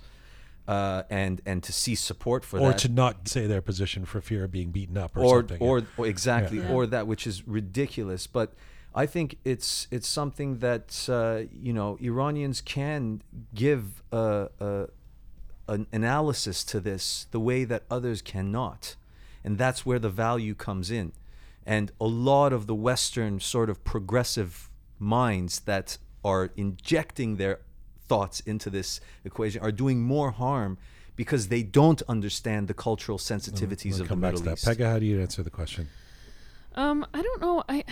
[0.66, 4.06] Uh, and and to see support for Or that or to not say their position
[4.06, 5.58] for fear of being beaten up or, or something.
[5.60, 6.72] or, or exactly Yeah.
[6.72, 8.54] or that which is ridiculous but
[8.96, 13.22] i think it's it's something that uh, you know iranians can
[13.54, 14.88] give a, a,
[15.68, 18.96] an analysis to this the way that others cannot
[19.44, 21.12] and that's where the value comes in
[21.66, 27.60] and a lot of the western sort of progressive minds that are injecting their
[28.08, 30.78] thoughts into this equation are doing more harm
[31.16, 34.58] because they don't understand the cultural sensitivities We'll of the come back Middle to that.
[34.58, 34.68] East.
[34.68, 35.90] Pegah, how do you answer the question?
[36.76, 37.64] Um, I don't know.
[37.70, 37.84] I,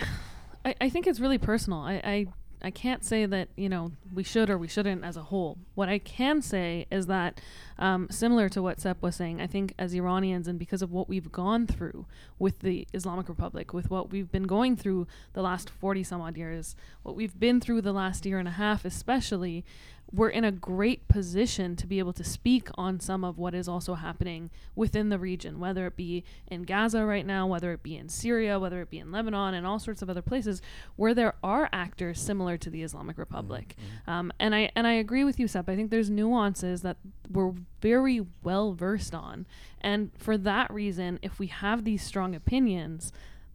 [0.64, 1.80] I, I think it's really personal.
[1.80, 2.26] I, I,
[2.64, 5.58] I can't say that you know we should or we shouldn't as a whole.
[5.74, 7.40] What I can say is that,
[7.78, 11.08] um, similar to what Sepp was saying, I think as Iranians and because of what
[11.08, 12.06] we've gone through
[12.38, 16.36] with the Islamic Republic, with what we've been going through the last forty some odd
[16.36, 19.64] years, what we've been through the last year and a half, especially,
[20.12, 23.66] we're in a great position to be able to speak on some of what is
[23.66, 27.96] also happening within the region, whether it be in Gaza right now, whether it be
[27.96, 30.60] in Syria, whether it be in Lebanon, and all sorts of other places
[30.96, 33.74] where there are actors similar to the Islamic Republic.
[34.06, 35.68] Um, and I and I agree with you, Sepp.
[35.68, 36.98] I think there's nuances that
[37.30, 39.46] we're very well versed on,
[39.80, 43.12] and for that reason, if we have these strong opinions.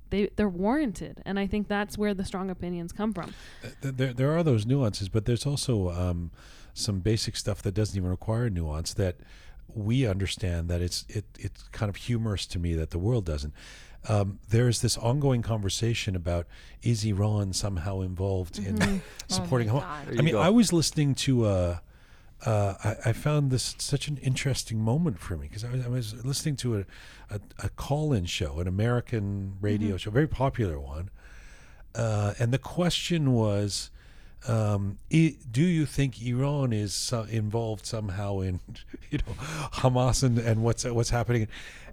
[0.10, 3.34] They, they're warranted, and I think that's where the strong opinions come from.
[3.82, 6.32] There, there are those nuances, but there's also um,
[6.74, 9.18] some basic stuff that doesn't even require nuance that
[9.68, 13.54] we understand that it's it it's kind of humorous to me that the world doesn't.
[14.08, 16.48] Um, there is this ongoing conversation about
[16.82, 20.20] is Iran somehow involved in supporting Oh Hamas?
[20.20, 20.40] I mean, go.
[20.40, 21.46] I was listening to.
[21.46, 21.78] Uh,
[22.46, 25.90] uh, I, I found this such an interesting moment for me because I was, I
[25.90, 26.86] was listening to a,
[27.30, 31.10] a, a call-in show, an American radio show, a very popular one,
[31.96, 33.90] uh, and the question was,
[34.48, 38.60] um, do you think Iran is so involved somehow in,
[39.10, 39.34] you know,
[39.74, 41.48] Hamas and, and what's what's happening?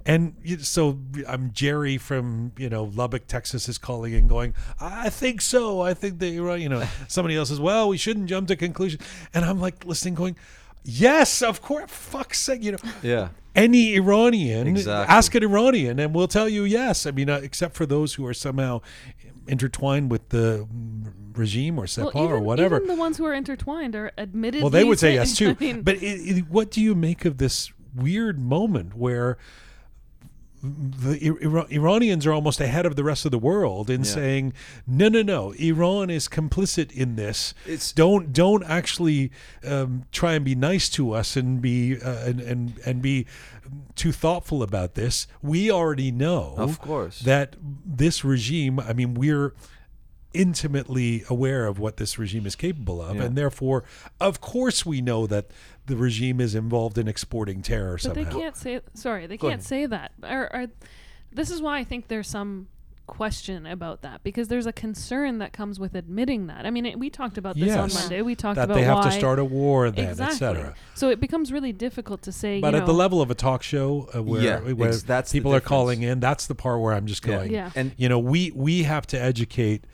[0.06, 5.40] And so I'm Jerry from you know Lubbock, Texas, is calling and going, I think
[5.40, 5.80] so.
[5.80, 9.00] I think that Iran, you know, somebody else says, well, we shouldn't jump to conclusion.
[9.32, 10.36] And I'm like listening, going,
[10.84, 13.28] yes, of course, fuck's sake, you know Yeah.
[13.56, 15.14] any Iranian, Exactly.
[15.14, 17.06] ask an Iranian, and we'll tell you yes.
[17.06, 18.82] I mean, uh, except for those who are somehow
[19.46, 20.66] intertwined with the
[21.34, 22.76] regime or Sepah even, or whatever.
[22.76, 24.62] even the ones who are intertwined are admitted.
[24.62, 25.50] well, they would say yes too.
[25.50, 29.38] I mean, but it, it, what do you make of this weird moment where?
[30.66, 34.06] The Ira- Iranians are almost ahead of the rest of the world in Yeah.
[34.10, 34.52] saying,
[34.86, 35.50] "No, no, no!
[35.58, 37.52] Iran is complicit in this.
[37.66, 39.30] It's- don't don't actually
[39.66, 43.26] um, try and be nice to us and be uh, and, and and be
[43.94, 45.26] too thoughtful about this.
[45.42, 47.20] We already know, Of course.
[47.20, 48.80] that this regime.
[48.80, 49.52] I mean, we're
[50.32, 53.22] intimately aware of what this regime is capable of, Yeah.
[53.24, 53.84] and therefore,
[54.20, 55.46] of course, we know that
[55.86, 58.24] the regime is involved in exporting terror But somehow.
[58.24, 58.80] they can't say.
[58.94, 59.66] Sorry, they Go can't ahead.
[59.66, 60.12] say that.
[60.22, 60.66] Or, or,
[61.32, 62.68] this is why I think there's some
[63.06, 66.64] question about that because there's a concern that comes with admitting that.
[66.64, 68.22] I mean, it, we talked about this on Monday.
[68.22, 70.34] We talked about that about they have why to start a war then, exactly.
[70.34, 70.74] etc.
[70.94, 72.60] So it becomes really difficult to say.
[72.60, 75.54] But you at the level of a talk show uh, where, Yeah, where that's people
[75.54, 77.36] are calling in, that's the part where I'm just Yeah.
[77.36, 77.52] going.
[77.52, 77.70] Yeah.
[77.74, 79.84] And You know, we we have to educate.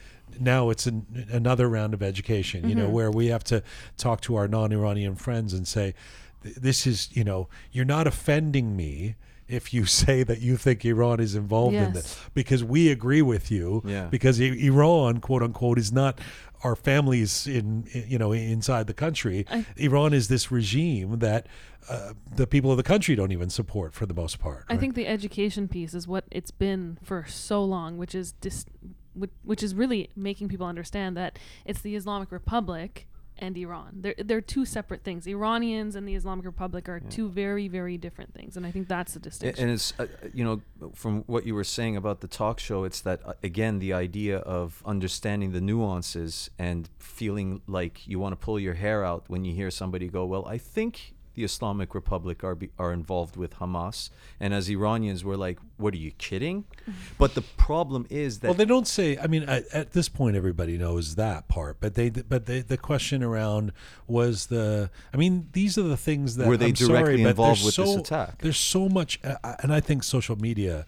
[0.41, 2.69] Now it's an, another round of education.
[2.69, 2.93] You know, Mhm.
[2.93, 3.63] where we have to
[3.97, 5.95] talk to our non-Iranian friends and say,
[6.43, 9.17] "This is you know, you're not offending me."
[9.49, 13.51] If you say that you think Iran is involved in this, because we agree with
[13.51, 14.07] you, Yeah.
[14.07, 16.21] because Iran, quote unquote, is not
[16.63, 19.45] our families in you know inside the country.
[19.51, 21.49] I- Iran is this regime that
[21.89, 24.67] uh, the people of the country don't even support for the most part.
[24.69, 24.81] I right?
[24.81, 28.67] think the education piece is what it's been for so long, which is dis-
[29.21, 33.07] which, which is really making people understand that it's the Islamic Republic
[33.41, 33.97] and Iran.
[34.01, 35.27] They're they're two separate things.
[35.27, 39.15] Iranians and the Islamic Republic are two very very different things, and I think that's
[39.15, 39.65] the distinction.
[39.65, 40.61] And it's uh, you know
[40.95, 44.39] from what you were saying about the talk show, it's that uh, again the idea
[44.39, 49.45] of understanding the nuances and feeling like you want to pull your hair out when
[49.45, 53.55] you hear somebody go, "Well, I think the Islamic Republic are be, are involved with
[53.59, 56.65] Hamas," and as Iranians, we're like, "What are you kidding?"
[57.19, 59.17] But the problem is that well, they don't say.
[59.19, 61.79] I mean, at, at this point, everybody knows that part.
[61.81, 63.73] But they, but they, the question around
[64.07, 64.91] was the.
[65.15, 67.79] I mean, these are the things that Were they I'm sorry, directly but involved there's
[67.79, 68.39] with this so- attack?
[68.43, 70.87] There's so much, uh, and I think social media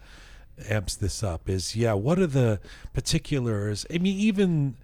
[0.69, 1.49] amps this up.
[1.49, 2.61] Is yeah, what are the
[2.93, 3.87] particulars?
[3.93, 4.77] I mean, even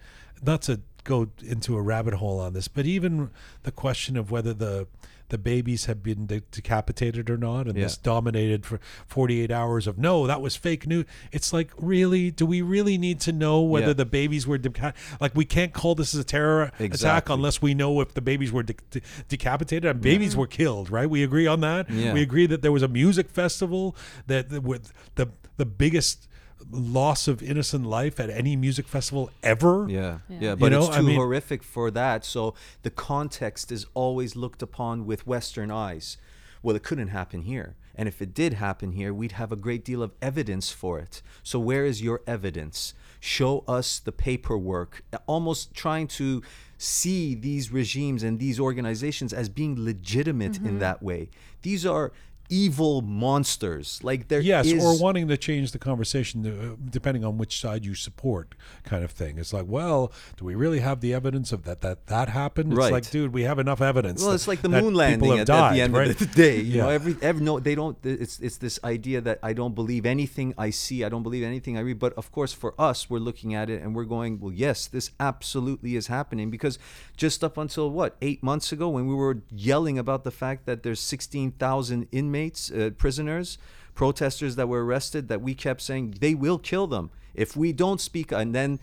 [0.43, 3.31] not to go into a rabbit hole on this, but even
[3.63, 4.87] the question of whether the
[5.31, 7.85] the babies have been de- decapitated or not, and Yeah.
[7.85, 11.05] this dominated for 48 hours of no, that was fake news.
[11.33, 13.93] It's like, really, do we really need to know whether Yeah.
[13.95, 18.01] the babies were deca- like we can't call this a terror attack unless we know
[18.01, 21.09] if the babies were de- de- decapitated and babies were killed, right?
[21.09, 21.91] We agree on that.
[21.91, 22.13] Yeah.
[22.15, 23.95] We agree that there was a music festival
[24.27, 26.28] that, that with the the biggest
[26.71, 29.87] loss of innocent life at any music festival ever.
[29.89, 30.39] Yeah, Yeah.
[30.41, 32.25] yeah, You but know, it's I too mean- horrific for that.
[32.25, 36.17] So the context is always looked upon with Western eyes.
[36.63, 37.77] Well, it couldn't happen here.
[37.95, 41.23] And if it did happen here, we'd have a great deal of evidence for it.
[41.43, 42.95] So where is your evidence?
[43.21, 45.03] Show us the paperwork.
[45.27, 46.43] Almost trying to
[46.77, 50.79] see these regimes and these organizations as being legitimate in mm-hmm.
[50.79, 51.29] that way.
[51.63, 52.13] These are
[52.49, 54.01] evil monsters.
[54.03, 57.85] Like there Yes, is- or wanting to change the conversation uh, depending on which side
[57.85, 59.39] you support, kind of thing.
[59.39, 62.73] It's like, well, do we really have the evidence of that that that happened?
[62.73, 62.93] It's Right.
[62.93, 64.21] like, dude, we have enough evidence.
[64.21, 66.09] Well, that- it's like the moon landing at, died, at the end right?
[66.11, 66.61] of the day.
[66.61, 67.97] You know, every every no, they don't.
[68.05, 71.05] It's it's this idea that I don't believe anything I see.
[71.05, 71.99] I don't believe anything I read.
[71.99, 75.11] But of course, for us, we're looking at it and we're going, well, yes, this
[75.21, 76.79] absolutely is happening because
[77.17, 80.83] just up until what eight months ago, when we were yelling about the fact that
[80.83, 83.59] there's sixteen thousand inmates, uh, prisoners,
[83.95, 88.01] protesters that were arrested, that we kept saying they will kill them if we don't
[88.01, 88.79] speak, and then.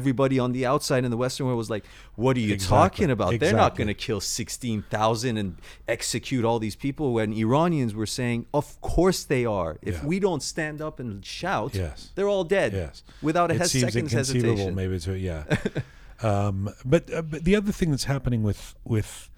[0.00, 2.76] Everybody on the outside in the Western world was like, "What are you Exactly.
[2.78, 3.40] talking about?
[3.40, 5.56] They're not going to kill 16,000 and
[5.88, 9.78] execute all these people when Iranians were saying, of course they are.
[9.82, 10.06] If Yeah.
[10.10, 12.10] we don't stand up and shout, Yes.
[12.14, 13.02] they're all dead Yes.
[13.20, 14.74] without a it seems second's inconceivable, hesitation.
[14.76, 15.42] maybe to yeah.
[16.22, 19.28] um, but uh, but the other thing that's happening with with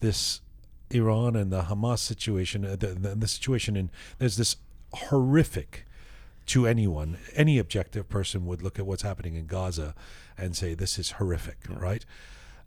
[0.00, 0.42] this
[0.94, 4.56] Iran and the Hamas situation, uh, the, the, the situation in there's this
[4.92, 5.86] horrific
[6.46, 9.94] to anyone, any objective person would look at what's happening in Gaza
[10.36, 12.04] and say this is horrific, right?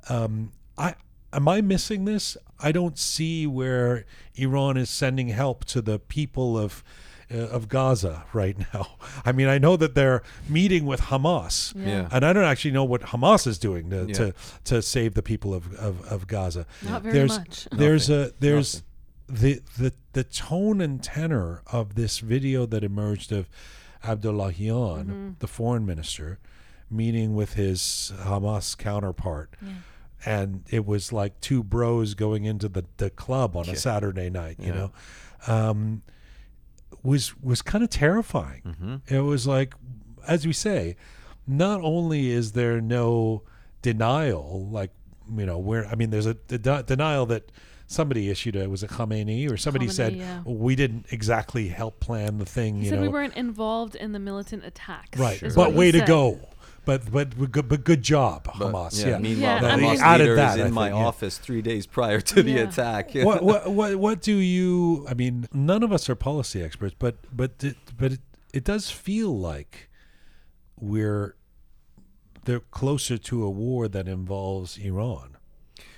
[0.10, 0.96] Um, I
[1.34, 2.38] am I missing this?
[2.60, 6.84] I don't see where Iran is sending help to the people of
[7.30, 8.88] of Gaza right now.
[9.26, 11.74] I mean, I know that they're meeting with Hamas.
[11.76, 12.08] Yeah.
[12.12, 14.14] And I don't actually know what Hamas is doing to, Yeah.
[14.14, 14.34] to,
[14.66, 16.66] to save the people of, of, of Gaza.
[16.84, 17.68] Not very there's, much.
[17.72, 18.26] There's Nothing.
[18.26, 18.84] a there's
[19.30, 23.50] the the the tone and tenor of this video that emerged of
[24.04, 25.30] Abdollahian, Mm-hmm.
[25.40, 26.40] the foreign minister,
[26.90, 29.50] meeting with his Hamas counterpart.
[30.26, 33.74] And it was like two bros going into the, the club on a Yeah.
[33.76, 34.74] Saturday night, you Yeah.
[34.74, 34.92] know.
[35.48, 36.02] Um,
[37.04, 38.62] was was kind of terrifying.
[38.66, 39.14] Mm-hmm.
[39.14, 39.76] It was like,
[40.28, 40.96] as we say,
[41.46, 43.44] not only is there no
[43.82, 44.92] denial, like
[45.36, 47.52] you know, where I mean, there's a de- denial that
[47.88, 50.42] somebody issued it was a Khamenei or somebody Khamenei, said yeah.
[50.46, 52.76] we didn't exactly help plan the thing.
[52.76, 55.18] He you said know, we weren't involved in the militant attacks.
[55.18, 55.42] right?
[55.42, 56.40] is But what he way to go.
[56.88, 59.00] But but but good, but good job, But, Hamas.
[59.00, 59.18] yeah, Yeah.
[59.20, 61.06] Meanwhile, Yeah, I the mean- Hamas added leader that, is I in my think, yeah.
[61.06, 63.12] office three days prior to the attack.
[63.14, 65.06] what, what what what do you?
[65.08, 68.22] I mean, none of us are policy experts, but but it, but it,
[68.54, 69.90] it does feel like
[70.80, 71.36] we're
[72.46, 75.37] they're closer to a war that involves Iran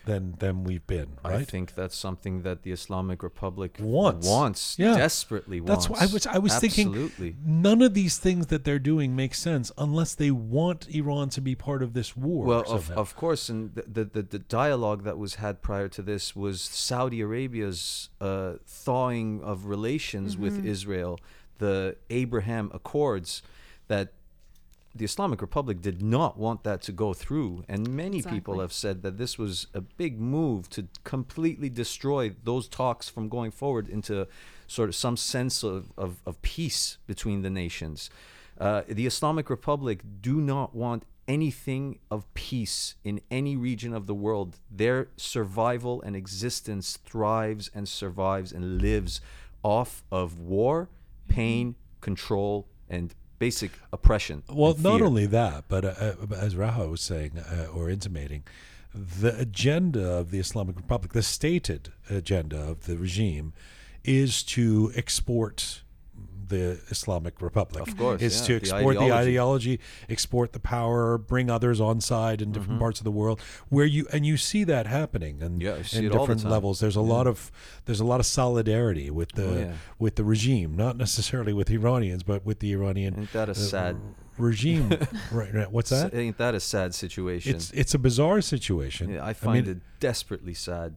[0.10, 1.10] than than we've been.
[1.24, 1.36] Right?
[1.36, 4.28] I think that's something that the Islamic Republic Wants.
[4.28, 4.98] wants Yeah.
[4.98, 6.02] desperately That's wants.
[6.02, 7.32] why I was I was Absolutely.
[7.32, 11.42] thinking none of these things that they're doing make sense unless they want Iran to
[11.42, 12.46] be part of this war.
[12.46, 16.02] Well, of, of course, and the, the, the, the dialogue that was had prior to
[16.02, 21.20] this was Saudi Arabia's uh, thawing of relations with Israel,
[21.60, 23.42] the Abraham Accords,
[23.88, 24.14] that
[24.96, 27.64] the Islamic Republic did not want that to go through.
[27.68, 32.68] And many people have said that this was a big move to completely destroy those
[32.68, 34.28] talks from going forward into
[34.68, 38.10] sort of some sense of, of, of peace between the nations.
[38.60, 44.16] Uh, the Islamic Republic do not want anything of peace in any region of the
[44.16, 44.58] world.
[44.72, 49.22] Their survival and existence thrives and survives and lives
[49.64, 50.90] off of war,
[51.28, 54.44] pain, control, and basic oppression.
[54.50, 58.44] Well, not only that, but uh, uh, as Raha was saying uh, or intimating,
[58.94, 63.54] the agenda of the Islamic Republic, the stated agenda of the regime,
[64.04, 65.84] is to export
[66.50, 67.88] the Islamic Republic.
[67.88, 69.30] Of course, is yeah, to export the ideology.
[69.30, 69.80] ideology,
[70.10, 72.80] export the power, bring others on side in different Mm-hmm.
[72.80, 73.40] parts of the world,
[73.70, 76.80] where you and you see that happening, and Yeah, in all the different levels.
[76.80, 77.52] There's a lot of
[77.86, 79.74] there's a lot of solidarity with the Oh, yeah.
[79.98, 83.56] with the regime, not necessarily with Iranians, but with the Iranian Ain't that a uh,
[83.56, 83.96] sad?
[84.38, 84.90] regime.
[85.32, 85.72] right, right.
[85.72, 86.14] What's that?
[86.14, 87.56] Ain't that a sad situation?
[87.56, 89.10] It's it's a bizarre situation.
[89.10, 90.96] Yeah, I find mean, it desperately sad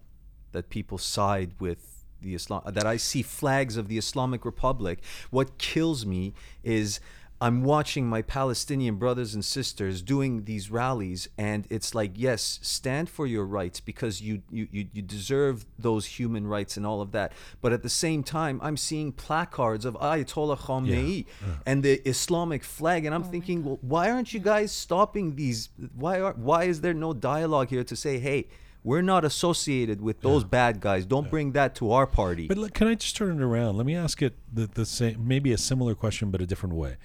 [0.52, 1.91] that people side with
[2.22, 2.62] the Islam.
[2.66, 5.00] That I see flags of the Islamic Republic.
[5.30, 7.00] What kills me is
[7.42, 13.10] I'm watching my Palestinian brothers and sisters doing these rallies, and it's like, yes, stand
[13.10, 17.10] for your rights because you you you, you deserve those human rights and all of
[17.10, 17.32] that.
[17.60, 21.26] But at the same time, I'm seeing placards of Ayatollah Khamenei
[21.66, 25.68] and the Islamic flag, and I'm oh thinking, well, why aren't you guys stopping these?
[25.96, 28.46] Why are why is there no dialogue here to say, hey?
[28.84, 31.06] We're not associated with those bad guys.
[31.06, 32.48] Don't bring that to our party.
[32.48, 33.76] But look, can I just turn it around?
[33.76, 36.96] Let me ask it the, the same, maybe a similar question, but a different way.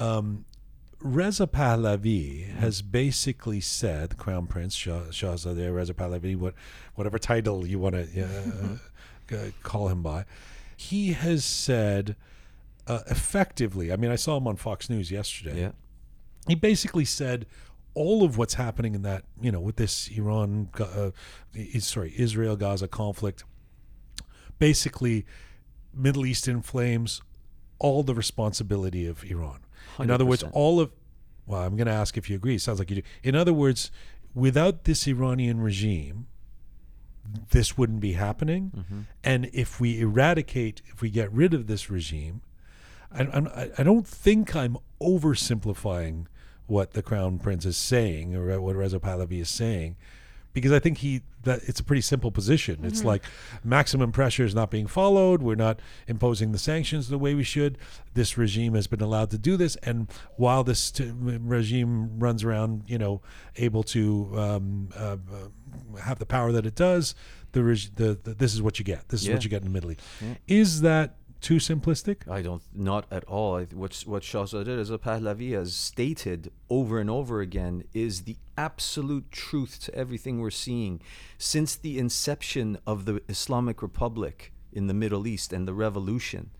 [0.00, 0.46] Um,
[1.00, 6.54] Reza Pahlavi has basically said, Crown Prince Shah, Shahzadeh Reza Pahlavi, what,
[6.94, 10.24] whatever title you want to uh, uh, call him by,
[10.76, 12.16] he has said
[12.86, 13.92] uh, effectively.
[13.92, 15.60] I mean, I saw him on Fox News yesterday.
[15.60, 15.70] yeah.
[16.48, 17.46] he basically said
[17.96, 21.10] all of what's happening in that you know with this Iran uh,
[21.80, 23.42] sorry Israel Gaza conflict
[24.58, 25.24] basically
[25.94, 27.22] Middle East in flames
[27.78, 29.60] all the responsibility of Iran.
[29.98, 30.92] In other words all of
[31.46, 33.02] well I'm going to ask if you agree sounds like you do.
[33.22, 33.90] In other words
[34.34, 36.26] without this Iranian regime
[37.50, 38.70] this wouldn't be happening.
[38.76, 39.00] Mm-hmm.
[39.24, 42.42] and if we eradicate if we get rid of this regime
[43.10, 46.26] I, I, I don't think I'm oversimplifying
[46.66, 49.96] what the crown prince is saying or what Reza Pahlavi is saying,
[50.52, 52.80] because I think he that it's a pretty simple position.
[52.84, 53.22] It's like
[53.62, 55.40] maximum pressure is not being followed.
[55.40, 57.78] We're not imposing the sanctions the way we should.
[58.14, 62.82] This regime has been allowed to do this, and while this t- regime runs around,
[62.88, 63.22] you know,
[63.56, 65.16] able to um, uh,
[66.02, 67.14] have the power that it does,
[67.52, 69.08] the, reg- the, the this is what you get.
[69.10, 69.34] This is Yeah.
[69.34, 70.00] what you get in the Middle East.
[70.48, 72.28] Is that too simplistic?
[72.28, 73.60] I don't, not at all.
[73.60, 79.94] What what Shahzadeh Pahlavi has stated over and over again is the absolute truth to
[79.94, 81.00] everything we're seeing
[81.38, 86.50] since the inception of the Islamic Republic in the Middle East and the revolution.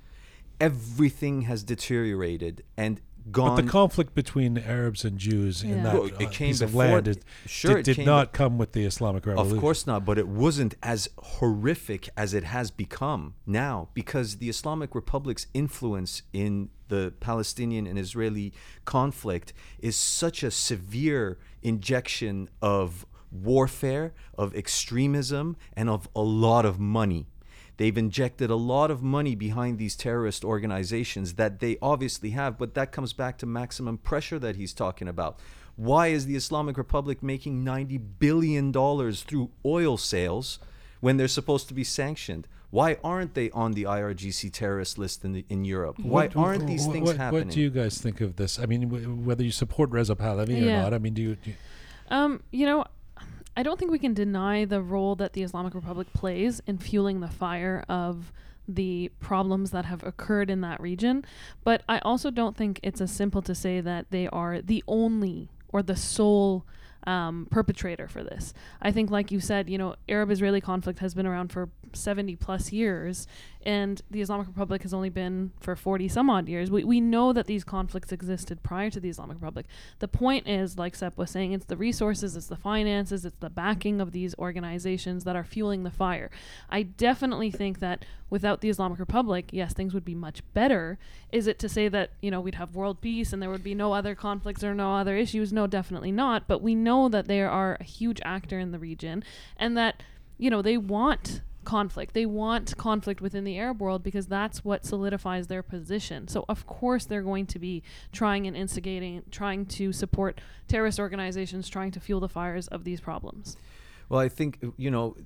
[0.61, 3.01] Everything has deteriorated and
[3.31, 3.57] gone.
[3.57, 5.83] But the conflict between Arabs and Jews in Yeah.
[5.85, 8.33] that Well, it uh, came piece of land it, sure, did, it did came not
[8.33, 9.57] come with the Islamic Revolution.
[9.57, 14.49] Of course not, but it wasn't as horrific as it has become now because the
[14.49, 18.53] Islamic Republic's influence in the Palestinian and Israeli
[18.85, 26.79] conflict is such a severe injection of warfare, of extremism, and of a lot of
[26.79, 27.27] money.
[27.79, 32.75] They've injected a lot of money behind these terrorist organizations that they obviously have, but
[32.75, 35.39] that comes back to maximum pressure that he's talking about.
[35.77, 40.59] Why is the Islamic Republic making $90 billion through oil sales
[41.01, 42.49] when they're supposed to be sanctioned?
[42.71, 45.99] Why aren't they on the IRGC terrorist list in, the, in Europe?
[45.99, 47.49] Why What- aren't these what- things what, happening?
[47.49, 48.59] What do you guys think of this?
[48.59, 51.51] I mean, w- whether you support Reza Pahlavi or not, I mean, do you, do
[51.51, 51.57] you
[52.11, 52.85] Um, you know,
[53.57, 57.21] I don't think we can deny the role that the Islamic Republic plays in fueling
[57.21, 58.33] the fire of
[58.69, 61.25] the problems that have occurred in that region.
[61.65, 65.49] But I also don't think it's as simple to say that they are the only
[65.69, 66.67] or the sole
[67.07, 68.53] um, perpetrator for this.
[68.83, 72.73] I think, like you said, you know, Arab-Israeli conflict has been around for 70 plus
[72.73, 73.27] years,
[73.67, 76.71] and the Islamic Republic has only been for 40 some odd years.
[76.71, 79.67] We, we know that these conflicts existed prior to the Islamic Republic.
[79.99, 83.51] The point is, like Sepp was saying, it's the resources, it's the finances, it's the
[83.51, 86.31] backing of these organizations that are fueling the fire.
[86.71, 90.97] I definitely think that without the Islamic Republic, yes, things would be much better.
[91.33, 93.75] Is it to say that, you know, we'd have world peace and there would be
[93.75, 95.53] no other conflicts or no other issues?
[95.53, 96.47] No, definitely not.
[96.47, 99.25] But we know that they are a huge actor in the region
[99.57, 100.05] and that,
[100.39, 102.15] you know, they want conflict.
[102.15, 106.29] They want conflict within the Arab world because that's what solidifies their position.
[106.29, 111.69] So of course they're going to be trying and instigating, trying to support terrorist organizations,
[111.69, 113.57] trying to fuel the fires of these problems.
[114.09, 115.17] Well, I think you know,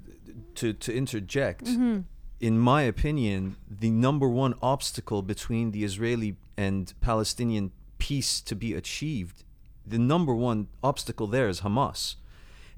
[0.57, 1.65] to to interject.
[1.67, 2.01] Mm-hmm.
[2.41, 8.73] In my opinion, the number one obstacle between the Israeli and Palestinian peace to be
[8.73, 9.45] achieved,
[9.87, 12.17] the number one obstacle there is Hamas.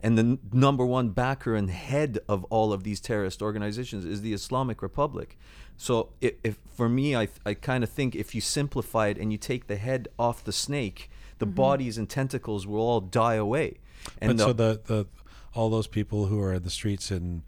[0.02, 4.20] And the n- number one backer and head of all of these terrorist organizations is
[4.22, 5.38] the Islamic Republic.
[5.76, 9.30] So, if, if for me, I, I kind of think if you simplify it and
[9.32, 13.78] you take the head off the snake, the bodies and tentacles will all die away.
[14.20, 15.06] And but so the- the, the
[15.54, 17.42] all those people who are in the streets in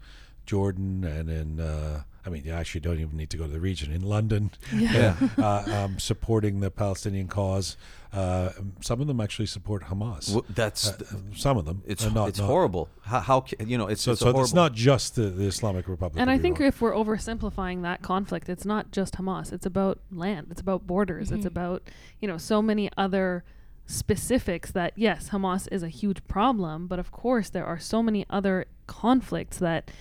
[0.45, 3.59] Jordan and in uh, I mean, you actually don't even need to go to the
[3.59, 5.15] region in London, Yeah.
[5.37, 7.77] uh, um, supporting the Palestinian cause.
[8.15, 8.49] Uh,
[8.81, 10.27] some of them actually support Hamas.
[10.33, 11.03] w- that's Uh,
[11.35, 11.81] some of them.
[11.85, 12.87] it's not- it's not- horrible.
[13.01, 14.41] How, how you know it's So, it's so horrible.
[14.43, 16.19] it's not just the, the Islamic Republic.
[16.21, 16.69] And I think Iran.
[16.69, 19.51] if we're oversimplifying that conflict, it's not just Hamas.
[19.51, 20.47] It's about land.
[20.51, 21.31] It's about borders.
[21.31, 21.83] It's about,
[22.21, 23.43] you know, so many other
[23.85, 28.25] specifics that yes, Hamas is a huge problem, but of course there are so many
[28.29, 29.91] other conflicts that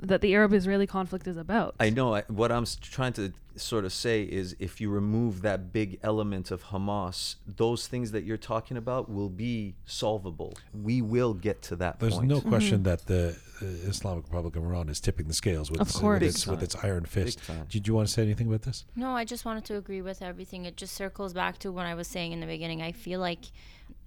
[0.00, 1.74] that the Arab-Israeli conflict is about.
[1.80, 2.14] I know.
[2.14, 6.50] I, what I'm trying to sort of say is, if you remove that big element
[6.50, 10.54] of Hamas, those things that you're talking about will be solvable.
[10.72, 12.28] We will get to that There's point.
[12.28, 16.00] no question that the uh, Islamic Republic of Iran is tipping the scales with, its,
[16.00, 17.40] with, its, with its iron fist.
[17.68, 18.84] Did you want to say anything about this?
[18.96, 20.64] No, I just wanted to agree with everything.
[20.64, 22.82] It just circles back to what I was saying in the beginning.
[22.82, 23.44] I feel like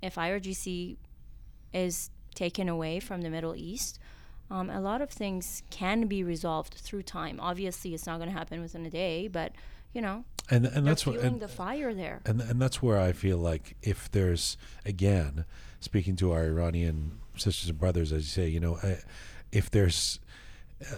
[0.02, 0.98] if IRGC
[1.74, 4.00] is taken away from the Middle East,
[4.50, 7.40] um, a lot of things can be resolved through time.
[7.42, 9.52] Obviously, it's not going to happen within a day, but
[9.94, 12.22] you know, And and that's what and, the fire there.
[12.26, 15.46] and and that's where I feel like if there's again
[15.80, 18.80] speaking to our Iranian sisters and brothers, as you say, you know,
[19.52, 20.20] if there's
[20.82, 20.96] uh,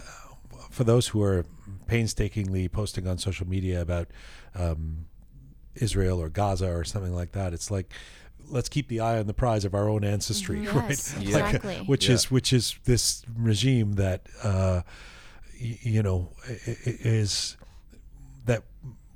[0.70, 1.44] for those who are
[1.86, 4.08] painstakingly posting on social media about
[4.54, 5.06] um,
[5.74, 7.92] Israel or Gaza or something like that, it's like
[8.50, 10.74] let's keep the eye on the prize of our own ancestry, Mhm.
[10.74, 10.90] right?
[10.90, 11.24] Yes, Like,
[11.54, 11.76] exactly.
[11.86, 12.14] which Yeah.
[12.14, 14.82] is which is this regime that uh,
[15.60, 17.56] y- you know i- i- is
[18.46, 18.64] that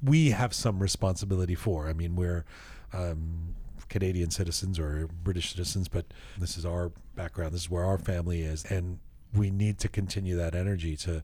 [0.02, 1.88] we have some responsibility for.
[1.88, 2.44] I mean, we're
[2.92, 3.54] um,
[3.88, 6.06] Canadian citizens or British citizens, but
[6.38, 7.52] this is our background.
[7.54, 8.98] This is where our family is, and
[9.32, 11.22] we need to continue that energy to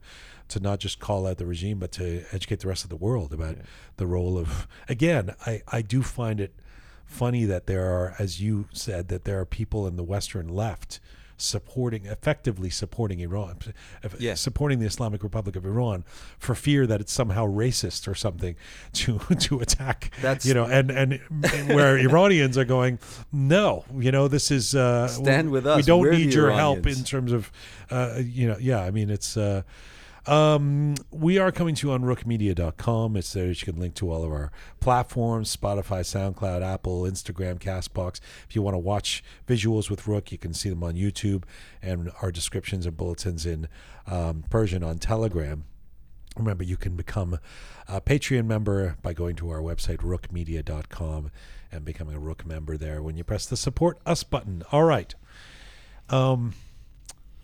[0.49, 3.33] to not just call out the regime, but to educate the rest of the world
[3.33, 3.55] about
[3.95, 4.67] the role of.
[4.89, 6.53] Again, I I do find it
[7.11, 10.99] funny that there are, as you said, that there are people in the Western left
[11.37, 13.57] supporting, effectively supporting Iran,
[14.19, 14.35] Yeah.
[14.35, 16.03] supporting the Islamic Republic of Iran
[16.37, 18.55] for fear that it's somehow racist or something
[18.93, 20.11] to to attack.
[20.21, 21.19] That's- you know, and and
[21.69, 22.99] where Iranians are going,
[23.31, 25.77] no, you know, this is uh, Stand with us.
[25.77, 27.51] We don't We're need your help in terms of,
[27.89, 28.79] uh, you know, yeah.
[28.81, 29.35] I mean, it's.
[29.35, 29.63] Uh,
[30.27, 33.17] um, we are coming to you on roqemedia.com.
[33.17, 33.47] It's there.
[33.47, 38.19] You can link to all of our platforms Spotify, SoundCloud, Apple, Instagram, Castbox.
[38.47, 41.43] If you want to watch visuals with Roqe, you can see them on YouTube
[41.81, 43.67] and our descriptions and bulletins in
[44.05, 45.63] um, Persian on Telegram.
[46.37, 47.39] Remember, you can become
[47.87, 51.31] a Patreon member by going to our website, roqemedia.com,
[51.71, 54.63] and becoming a Roqe member there when you press the support us button.
[54.71, 55.13] All right.
[56.09, 56.53] Um,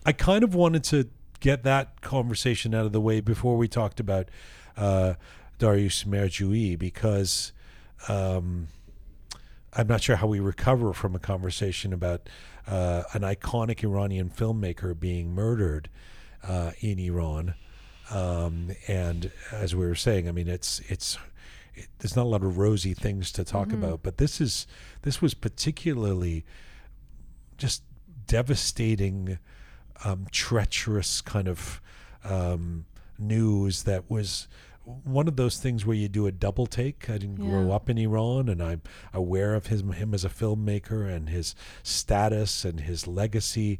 [0.06, 1.10] I kind of wanted to
[1.40, 4.30] get that conversation out of the way before we talked about
[4.76, 5.16] uh,
[5.60, 7.52] Darius Mehrjui because
[8.08, 8.68] um,
[9.74, 12.30] I'm not sure how we recover from a conversation about
[12.68, 15.90] uh, an iconic Iranian filmmaker being murdered
[16.44, 17.56] uh, in Iran.
[18.10, 21.18] Um, and as we were saying, I mean, it's it's
[21.76, 24.66] it, there's not a lot of rosy things to talk about, but this is
[25.02, 26.46] this was particularly
[27.58, 27.84] just
[28.28, 29.40] devastating,
[30.06, 31.82] um, treacherous kind of
[32.24, 32.86] um,
[33.18, 34.48] news that was
[35.04, 37.10] one of those things where you do a double take.
[37.10, 38.82] I didn't grow up in Iran, and I'm
[39.14, 43.80] aware of him, him as a filmmaker and his status and his legacy.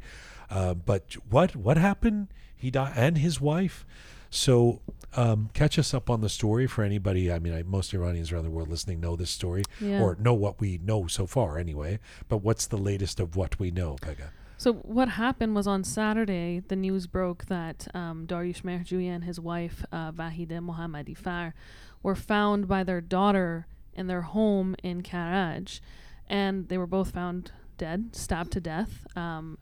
[0.50, 2.28] Uh, but what what happened?
[2.54, 3.86] He died, and his wife.
[4.30, 4.80] So,
[5.16, 7.32] um, catch us up on the story for anybody.
[7.32, 10.02] I mean, I, most Iranians around the world listening know this story Yeah.
[10.02, 11.98] or know what we know so far, anyway.
[12.28, 14.28] But what's the latest of what we know, Pegah?
[14.58, 19.84] So what happened was on Saturday, the news broke that um, Dariush and his wife
[19.92, 21.54] uh, Vahide Mohammadi Far
[22.02, 25.78] were found by their daughter in their home in Karaj,
[26.28, 29.06] and they were both found dead, stabbed to death.
[29.16, 29.58] Um,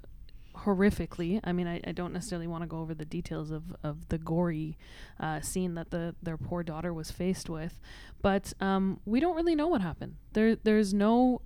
[0.56, 4.08] horrifically i mean i, I don't necessarily want to go over the details of, of
[4.08, 4.78] the gory
[5.20, 7.78] uh, scene that the their poor daughter was faced with
[8.22, 11.42] but um, we don't really know what happened there there's no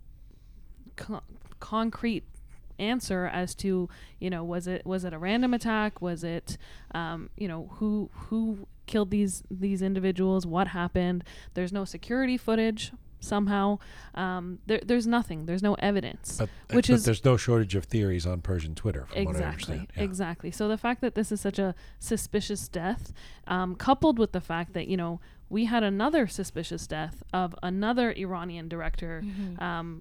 [0.94, 1.24] co-
[1.59, 2.22] concrete
[2.81, 6.01] answer as to you know was it was it a random attack?
[6.03, 6.57] Was it
[6.95, 10.47] um, you know who who killed these these individuals?
[10.47, 11.22] What happened?
[11.55, 13.78] There's no security footage somehow.
[14.14, 15.45] Um, there, there's nothing.
[15.45, 19.05] There's no evidence But, Which but is- there's no shortage of theories on Persian Twitter,
[19.11, 19.74] from what I exactly.
[19.74, 19.93] understand.
[19.97, 20.03] Yeah.
[20.05, 20.51] exactly.
[20.51, 23.12] So the fact that this is such a suspicious death
[23.47, 25.20] um, coupled with the fact that you know
[25.51, 29.22] we had another suspicious death of another iranian director
[29.59, 30.01] um,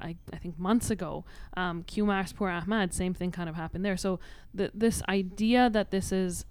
[0.00, 1.24] I, I think months ago
[1.56, 4.20] um, Kiumars Pourahmad same thing kind of happened there so
[4.56, 6.44] th- this idea that this is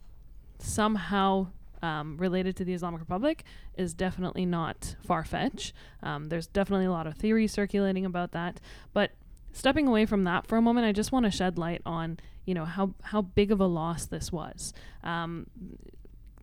[0.59, 1.47] somehow
[1.81, 3.43] um, related to the Islamic Republic
[3.77, 5.73] is definitely not far fetched.
[6.01, 8.59] Um, there's definitely a lot of theory circulating about that.
[8.93, 9.11] But
[9.51, 12.53] stepping away from that for a moment, I just want to shed light on you
[12.53, 14.73] know how how big of a loss this was.
[15.03, 15.47] Um,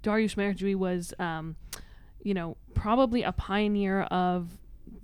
[0.03, 1.57] Dariush Mehrjui was um,
[2.23, 4.59] you know probably a pioneer of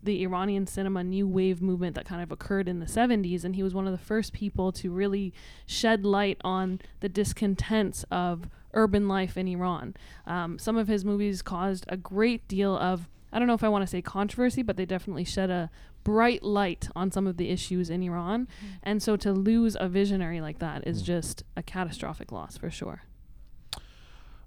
[0.08, 3.62] the Iranian cinema new wave movement that kind of occurred in the 70s and he
[3.62, 5.32] was one of the first people to really
[5.66, 9.94] shed light on the discontents of urban life in Iran.
[10.26, 13.68] Um, some of his movies caused a great deal of I don't know if I
[13.68, 15.68] want to say controversy, but they definitely shed a
[16.02, 18.48] bright light on some of the issues in Iran.
[18.82, 21.04] And so to lose a visionary like that is Mm.
[21.04, 23.02] just a catastrophic loss for sure.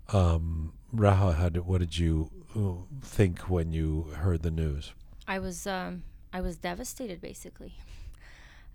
[0.10, 4.94] Um, Raha, how did, what did you uh, think when you heard the news?
[5.28, 6.04] I was um,
[6.34, 7.78] I was devastated basically.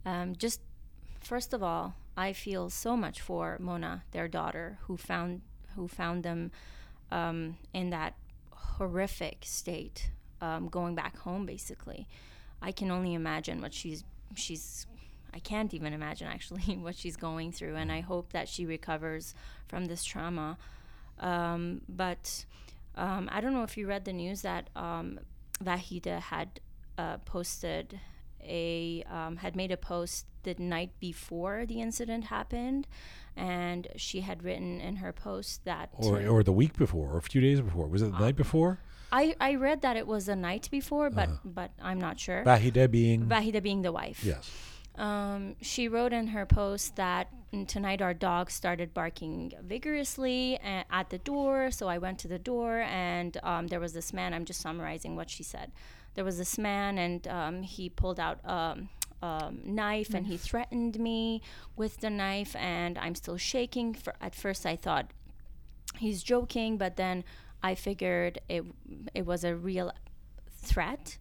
[0.04, 0.60] Um, just
[1.20, 5.42] first of all, I feel so much for Mona, their daughter, who found
[5.74, 6.50] who found them
[7.10, 8.14] um, in that
[8.50, 11.44] horrific state, um, going back home.
[11.44, 12.06] Basically,
[12.62, 14.86] I can only imagine what she's she's.
[15.34, 19.34] I can't even imagine actually what she's going through, and I hope that she recovers
[19.68, 20.56] from this trauma.
[21.18, 22.44] Um, but
[22.94, 25.18] um, I don't know if you read the news that um,
[25.62, 26.60] Vahida had
[26.98, 28.00] uh, posted
[28.42, 32.86] a um, had made a post the night before the incident happened,
[33.36, 37.22] and she had written in her post that Or, or the week before, or a
[37.22, 37.86] few days before?
[37.88, 38.78] Was it the night before?
[39.12, 41.38] I, I read that it was the night before, but Uh-huh.
[41.44, 42.44] but I'm not sure.
[42.44, 43.26] Bahide being.
[43.26, 44.22] Vahida being the wife.
[44.24, 44.50] yes.
[44.96, 51.10] Um, she wrote in her post that "Mm, tonight our dog started barking vigorously at
[51.10, 51.70] the door.
[51.70, 54.34] So I went to the door, and um, there was this man.
[54.34, 55.72] I'm just summarizing what she said.
[56.14, 58.88] There was this man, and um, he pulled out um,
[59.22, 61.42] um, knife, and he threatened me
[61.76, 63.94] with the knife, and I'm still shaking.
[63.94, 65.10] For at first, I thought
[65.98, 67.24] he's joking, but then
[67.62, 68.64] I figured it
[69.14, 69.92] it was a real
[70.50, 71.18] threat.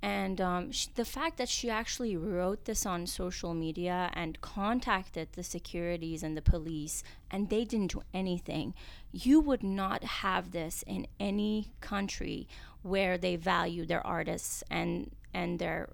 [0.00, 5.28] And um, sh- the fact that she actually wrote this on social media and contacted
[5.32, 8.74] the securities and the police, and they didn't do anything,
[9.10, 12.46] you would not have this in any country
[12.82, 15.90] where they value their artists and and their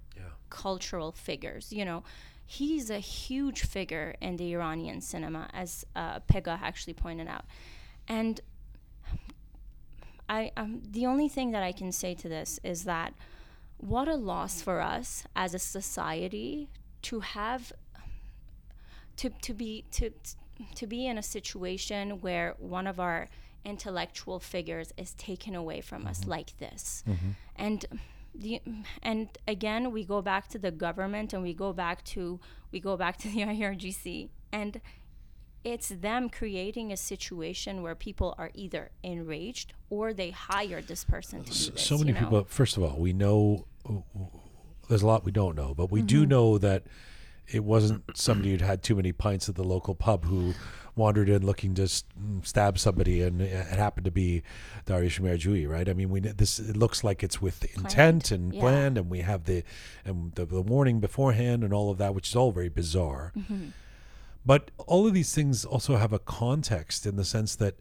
[0.50, 1.72] cultural figures.
[1.72, 2.05] You know,
[2.44, 7.46] he's a huge figure in the Iranian cinema, as uh, Pegah actually pointed out,
[8.07, 8.40] and
[10.28, 13.14] I um, the only thing that I can say to this is that
[13.79, 16.68] what a loss for us as a society
[17.03, 17.72] to have
[19.16, 20.11] to to be to
[20.75, 23.29] to be in a situation where one of our
[23.64, 26.31] intellectual figures is taken away from us mm-hmm.
[26.31, 27.03] like this.
[27.09, 27.31] Mm-hmm.
[27.57, 27.85] And
[28.35, 28.61] the
[29.03, 32.41] and again we go back to the government and we go back to
[32.72, 34.81] we go back to the IRGC and
[35.64, 41.42] it's them creating a situation where people are either enraged or they hired this person
[41.44, 41.82] to do this.
[41.82, 42.20] so many you know?
[42.20, 42.44] people.
[42.44, 43.66] First of all, we know
[44.88, 46.06] there's a lot we don't know, but we Mm-hmm.
[46.06, 46.84] do know that
[47.48, 50.54] it wasn't somebody who'd had too many pints at the local pub who
[50.96, 52.04] wandered in looking to s-
[52.42, 54.42] stab somebody, and it happened to be
[54.86, 55.88] Dariush Mehrjui, right?
[55.88, 58.60] I mean, we this it looks like it's with intent and yeah.
[58.60, 59.62] planned, and we have the
[60.06, 63.32] and the, the warning beforehand and all of that, which is all very bizarre.
[63.36, 63.68] Mm-hmm.
[64.47, 67.76] But all of these things also have a context in the sense that,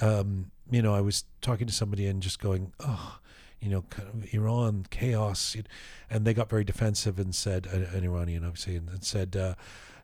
[0.00, 3.18] um, you know, I was talking to somebody and just going, oh,
[3.60, 5.56] you know, kind of Iran chaos,
[6.08, 9.54] and they got very defensive and said, uh, an Iranian obviously, and, said, uh,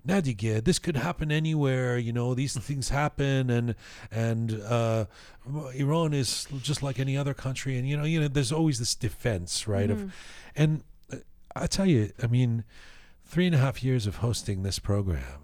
[0.04, 1.96] Nadia, this could happen anywhere.
[1.96, 3.74] You know, these things happen, and
[4.10, 5.06] and uh,
[5.74, 8.94] Iran is just like any other country, and you know, you know, there's always this
[8.94, 9.88] defense, right?
[9.88, 10.04] Mm-hmm.
[10.04, 10.14] Of,
[10.56, 11.16] and uh,
[11.56, 12.64] I tell you, I mean,
[13.24, 15.40] three and a half years of hosting this program,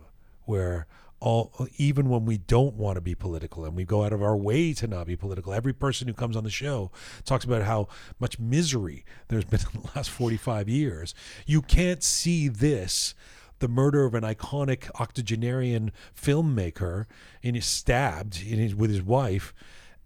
[0.50, 0.86] where
[1.20, 4.36] all even when we don't want to be political and we go out of our
[4.36, 6.90] way to not be political every person who comes on the show
[7.24, 7.86] talks about how
[8.18, 11.14] much misery there's been in the last 45 years.
[11.46, 13.14] You can't see this
[13.58, 17.04] the murder of an iconic octogenarian filmmaker
[17.42, 19.52] and he's stabbed his, with his wife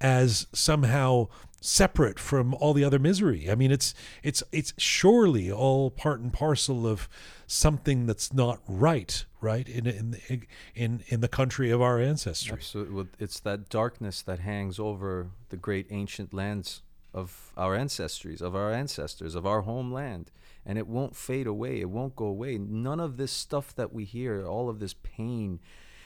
[0.00, 1.28] as somehow
[1.60, 3.48] separate from all the other misery.
[3.48, 7.08] I mean it's it's it's surely all part and parcel of
[7.46, 13.06] something that's not right right in in in in the country of our ancestry Absolutely.
[13.18, 16.82] It's that darkness that hangs over the great ancient lands
[17.14, 20.32] of our ancestries, of our ancestors, of our homeland.
[20.66, 21.80] And it won't fade away.
[21.80, 22.58] It won't go away.
[22.58, 25.60] None of this stuff that we hear, all of this pain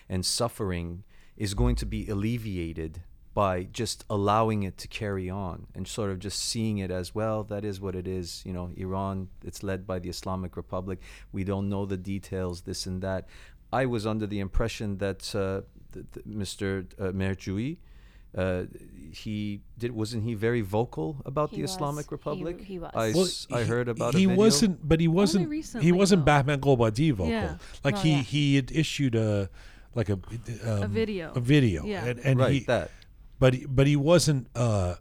[0.08, 1.04] and suffering,
[1.36, 3.02] is going to be alleviated
[3.42, 7.38] by just allowing it to carry on and sort of just seeing it as well
[7.52, 9.16] that is what it is you know iran
[9.48, 10.98] it's led by the islamic republic
[11.36, 13.22] we don't know the details this and that
[13.80, 15.60] i was under the impression that uh,
[15.92, 16.64] th- th- mr
[16.98, 17.70] uh, Mehrjui,
[18.42, 18.62] uh,
[19.22, 21.70] he did wasn't he very vocal about He the was.
[21.74, 22.90] islamic republic he was.
[23.04, 24.18] I, Well, s- I he- heard about it.
[24.22, 25.44] he a wasn't but he wasn't
[25.88, 26.32] he wasn't though.
[26.42, 27.56] Bahman Ghobadi vocal Yeah.
[27.86, 28.22] like No, he yeah.
[28.32, 29.48] he had issued a
[29.98, 30.18] like a
[30.70, 31.26] um, A video.
[31.40, 32.04] a video Yeah.
[32.08, 32.90] and, and right he, that
[33.38, 34.48] but he, but he wasn't.
[34.54, 34.94] Uh,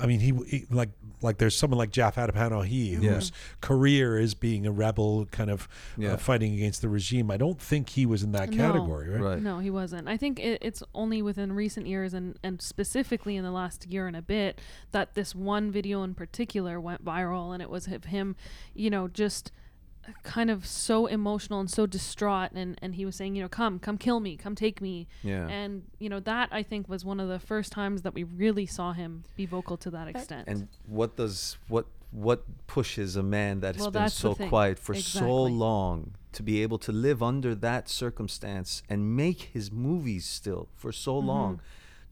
[0.00, 3.14] I mean, he, he like like there's someone like Jafar Panahi Yeah.
[3.14, 6.12] whose career is being a rebel, kind of Yeah.
[6.12, 7.30] uh, fighting against the regime.
[7.30, 8.56] I don't think he was in that No.
[8.56, 9.20] category, right?
[9.22, 10.08] right No, he wasn't.
[10.08, 14.06] I think it, it's only within recent years and, and specifically in the last year
[14.06, 14.60] and a bit
[14.92, 18.36] that this one video in particular went viral and it was of him,
[18.74, 19.50] you know, just
[20.22, 23.78] kind of so emotional and so distraught and, and he was saying, you know, come,
[23.78, 25.06] come kill me, come take me.
[25.22, 28.24] yeah And, you know, that I think was one of the first times that we
[28.24, 30.48] really saw him be vocal to that extent.
[30.48, 34.94] And what does what what pushes a man that has Well, been so quiet for
[34.94, 40.68] so long to be able to live under that circumstance and make his movies still
[40.76, 41.26] for so Mm-hmm.
[41.28, 41.60] long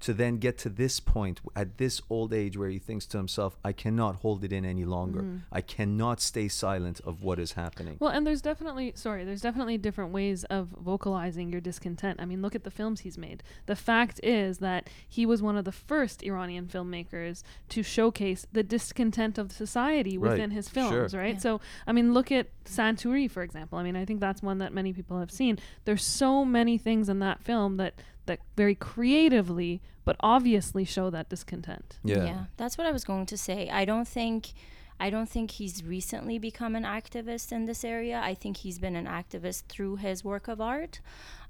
[0.02, 3.56] to then get to this point at this old age where he thinks to himself
[3.64, 5.42] I cannot hold it in any longer.
[5.50, 7.94] I cannot stay silent of what is happening.
[7.94, 8.04] Mm-hmm.
[8.04, 12.20] Well, and there's definitely sorry, there's definitely different ways of vocalizing your discontent.
[12.20, 13.42] I mean, look at the films he's made.
[13.66, 18.62] The fact is that he was one of the first Iranian filmmakers to showcase the
[18.62, 20.90] discontent of society Right, within his sure.
[20.90, 21.34] films, right?
[21.34, 21.40] Yeah.
[21.40, 23.78] So, I mean, look at Santuri, for example.
[23.78, 25.58] I mean, I think that's one that many people have seen.
[25.84, 27.94] There's so many things in that film that
[28.26, 31.98] that very creatively but obviously show that discontent.
[32.02, 32.24] yeah.
[32.24, 33.68] Yeah, that's what I was going to say.
[33.70, 34.52] I don't think
[35.00, 38.20] I don't think he's recently become an activist in this area.
[38.22, 41.00] I think he's been an activist through his work of art.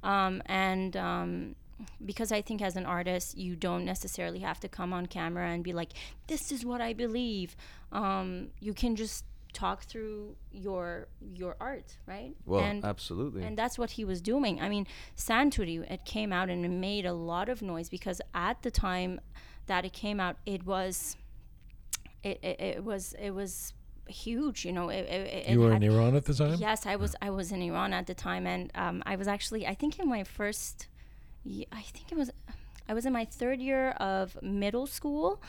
[0.03, 1.57] Um, and um,
[2.05, 5.63] because I think as an artist, you don't necessarily have to come on camera and
[5.63, 5.93] be like,
[6.29, 7.57] this is what I believe.
[7.91, 12.35] Um, you can just talk through your your art, right?
[12.47, 13.43] Well, and absolutely.
[13.45, 14.61] and that's what he was doing.
[14.61, 14.87] I mean,
[15.17, 19.21] Santuri, it came out and it made a lot of noise because at the time
[19.67, 21.17] that it came out, it was,
[22.23, 23.75] it, it, it was, it was
[24.07, 24.65] huge.
[24.65, 26.57] You know, it, it, it You were had- in Iran at the time.
[26.59, 27.15] Yes, I was.
[27.23, 29.67] I was in Iran at the time, and um, I was actually.
[29.67, 30.89] I think in my first.
[31.45, 32.31] ye- I think it was.
[32.89, 35.41] I was in my third year of middle school,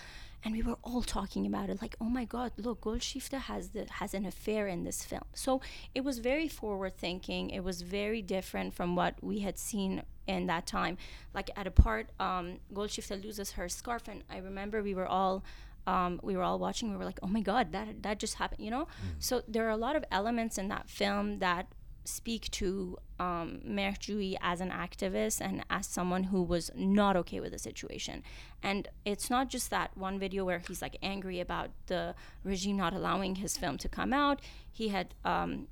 [0.44, 1.82] and we were all talking about it.
[1.82, 5.24] Like, oh my God, look, Golshifteh has the has an affair in this film.
[5.34, 5.62] So
[5.96, 7.50] it was very forward thinking.
[7.50, 10.98] It was very different from what we had seen in that time.
[11.34, 15.44] Like at a part, um, Golshifteh loses her scarf, and I remember we were all
[15.86, 16.91] um, we were all watching.
[16.91, 18.88] We were like, "Oh my God, that that just happened!" You know.
[19.20, 21.68] So there are a lot of elements in that film that
[22.06, 27.51] speak to um, Mehrjui as an activist and as someone who was not okay with
[27.51, 28.24] the situation.
[28.62, 32.93] And it's not just that one video where he's like angry about the regime not
[32.93, 34.41] allowing his film to come out.
[34.72, 35.68] He had um,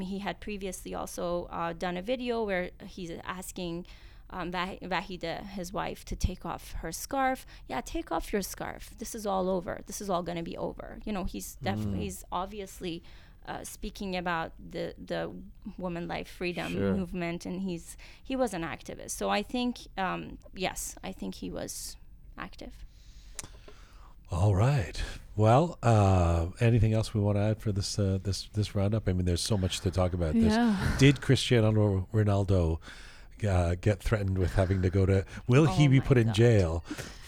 [0.00, 3.86] he had previously also uh, done a video where he's asking
[4.30, 7.46] um, Vah- Vahida, his wife, to take off her scarf.
[7.68, 8.90] Yeah, take off your scarf.
[8.98, 9.80] This is all over.
[9.86, 10.98] This is all going to be over.
[11.04, 13.02] You know, he's definitely he's obviously
[13.46, 15.30] uh, speaking about the the
[15.78, 16.94] woman life freedom Sure.
[16.94, 19.10] movement, and he's he was an activist.
[19.10, 21.96] So I think um, yes, I think he was
[22.38, 22.72] active.
[24.30, 25.00] All right.
[25.36, 29.08] Well, uh, anything else we want to add for this uh, this this roundup?
[29.08, 30.34] I mean, there's so much to talk about.
[30.34, 30.52] This.
[30.54, 30.76] Yeah.
[30.98, 32.78] Did Cristiano Ronaldo
[33.48, 35.24] uh, get threatened with having to go to?
[35.46, 36.84] Will he Oh be my put in jail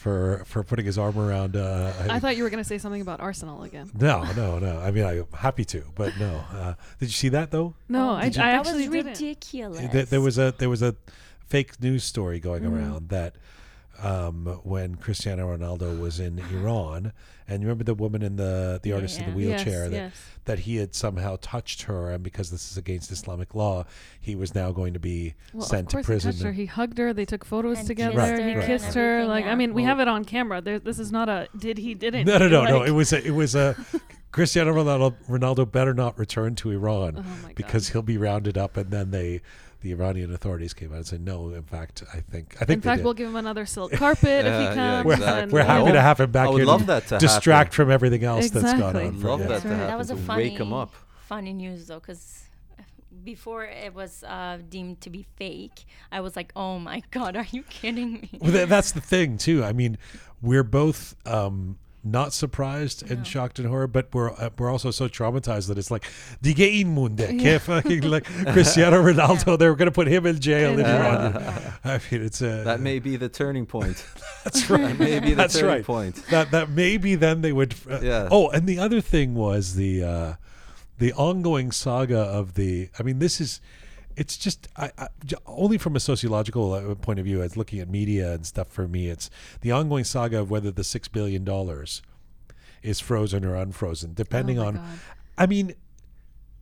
[0.07, 1.57] for for putting his arm around.
[1.57, 3.91] Uh, I thought you were going to say something about Arsenal again.
[3.93, 4.79] No, no, no.
[4.79, 6.45] I mean, I'm happy to, but no.
[6.53, 7.75] Uh, did you see that though?
[7.89, 9.07] No, I, I that actually was didn't.
[9.21, 9.93] ridiculous.
[9.93, 10.95] There, there was a there was a
[11.49, 12.73] fake news story going Mm.
[12.77, 13.35] around that
[14.03, 17.13] um, when Cristiano Ronaldo was in Iran,
[17.49, 20.13] and you remember the woman in the the artist in the wheelchair Yes, that yes.
[20.47, 23.85] that he had somehow touched her, and because this is against Islamic law,
[24.21, 26.33] he was now going to be Well, sent of to course prison.
[26.33, 26.53] he touched her.
[26.53, 27.13] He hugged her.
[27.13, 28.13] They took photos And together.
[28.21, 29.01] kissed he her and kissed her.
[29.15, 29.55] everything, Like I yeah.
[29.55, 30.61] mean, we have it on camera.
[30.61, 32.27] There, this is not a did he didn't.
[32.27, 32.83] no, no, no, no.
[32.83, 33.77] It was a, it was a
[34.33, 35.15] Cristiano Ronaldo.
[35.29, 39.41] Ronaldo better not return to Iran Oh because he'll be rounded up, and then they.
[39.83, 42.81] The Iranian authorities came out and said, "No, in fact, I think I think In
[42.81, 43.05] fact, did.
[43.05, 45.05] we'll give him another silk carpet if Yeah, he yeah, comes.
[45.07, 47.19] we're, we're you happy to have him back I would here love to that to
[47.19, 47.85] distract happen.
[47.85, 48.81] from everything else that's Exactly.
[48.83, 49.15] gone on.
[49.15, 49.47] I'd for- love yeah.
[49.49, 49.75] that to right.
[49.77, 49.87] happen.
[49.89, 50.95] that was a to funny, wake him up.
[51.29, 52.43] funny news though, because
[53.23, 57.47] before it was uh, deemed to be fake, I was like, "Oh my god, are
[57.51, 59.63] you kidding me?" Well, tha- that's the thing too.
[59.65, 59.99] I mean,
[60.43, 61.79] we're both um,
[62.11, 63.25] not surprised and No.
[63.25, 66.05] shocked and horror, but we're uh, we're also so traumatized that it's like
[66.43, 67.59] die munde, yeah.
[67.59, 69.59] fucking like Cristiano Ronaldo.
[69.59, 71.37] They were going to put him in jail in Iran.
[71.85, 74.05] I mean, it's a That may be the turning point.
[74.45, 74.83] that's right.
[74.83, 75.85] That may be the That's turning right.
[75.85, 76.17] point.
[76.31, 77.75] that that maybe then they would.
[77.91, 78.29] Uh, Yeah.
[78.31, 80.35] Oh, and the other thing was the uh,
[80.99, 82.89] the ongoing saga of the.
[82.99, 83.61] I mean, this is.
[84.17, 85.09] It's just I, I,
[85.47, 88.69] only from a sociological uh, point of view, as looking at media and stuff.
[88.69, 92.03] For me, it's the ongoing saga of whether the six billion dollars
[92.83, 94.75] is frozen or unfrozen, depending Oh on.
[94.77, 94.85] God.
[95.39, 95.75] I mean,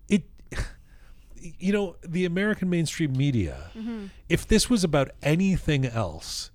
[0.09, 0.24] it.
[1.40, 3.70] You know, the American mainstream media.
[3.76, 4.07] Mm-hmm.
[4.30, 6.50] If this was about anything else,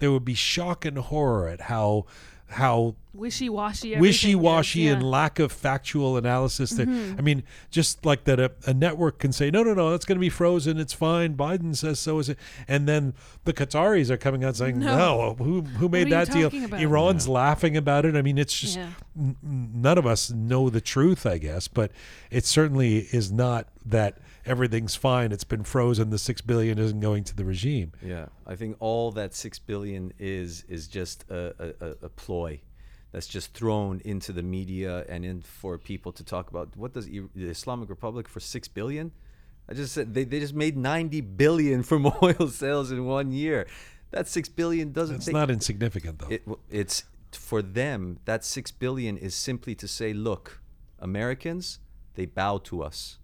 [0.00, 2.06] there would be shock and horror at how
[2.52, 3.96] how wishy-washy.
[3.98, 6.70] wishy-washy everything is, and lack of factual analysis.
[6.70, 7.18] There, Mm-hmm.
[7.18, 10.16] I mean, just like that, a, a network can say, "No, no, no, that's going
[10.16, 10.78] to be frozen.
[10.78, 12.18] It's fine." Biden says so.
[12.18, 12.38] Is it?
[12.68, 14.96] And then the Qataris are coming out saying, No.
[14.96, 16.80] "No, who who made that deal?" about?
[16.80, 18.16] Iran's laughing about it.
[18.16, 18.90] I mean, it's just Yeah.
[19.18, 21.90] n- n- none of us know the truth, I guess, but
[22.30, 25.32] it certainly is not that everything's fine.
[25.32, 26.10] It's been frozen.
[26.10, 27.92] The six billion isn't going to the regime.
[28.02, 32.60] Yeah, I think all that six billion is is just a, a, a- ploy
[33.12, 36.76] that's just thrown into the media and in for people to talk about.
[36.76, 39.12] What does the Islamic Republic for six billion?
[39.68, 43.66] I just said they, they just made ninety billion from oil sales in one year.
[44.10, 45.16] That six billion doesn't.
[45.16, 46.28] It's not insignificant, though.
[46.28, 50.60] it, it's for them that six billion is simply to say, look,
[50.98, 51.78] Americans,
[52.14, 53.18] they bow to us.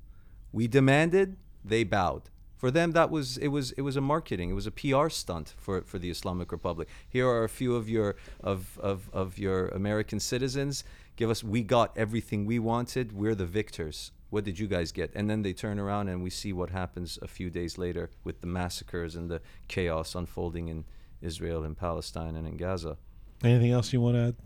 [0.52, 2.30] We demanded, they bowed.
[2.56, 5.54] For them, that was it was it was a marketing, it was a PR stunt
[5.56, 6.88] for, for the Islamic Republic.
[7.08, 10.82] Here are a few of your of, of, of your American citizens.
[11.14, 13.12] Give us we got everything we wanted.
[13.12, 14.10] We're the victors.
[14.30, 15.12] What did you guys get?
[15.14, 18.40] And then they turn around and we see what happens a few days later with
[18.40, 20.84] the massacres and the chaos unfolding in
[21.22, 22.98] Israel and Palestine and in Gaza.
[23.44, 24.36] Anything else you want to add,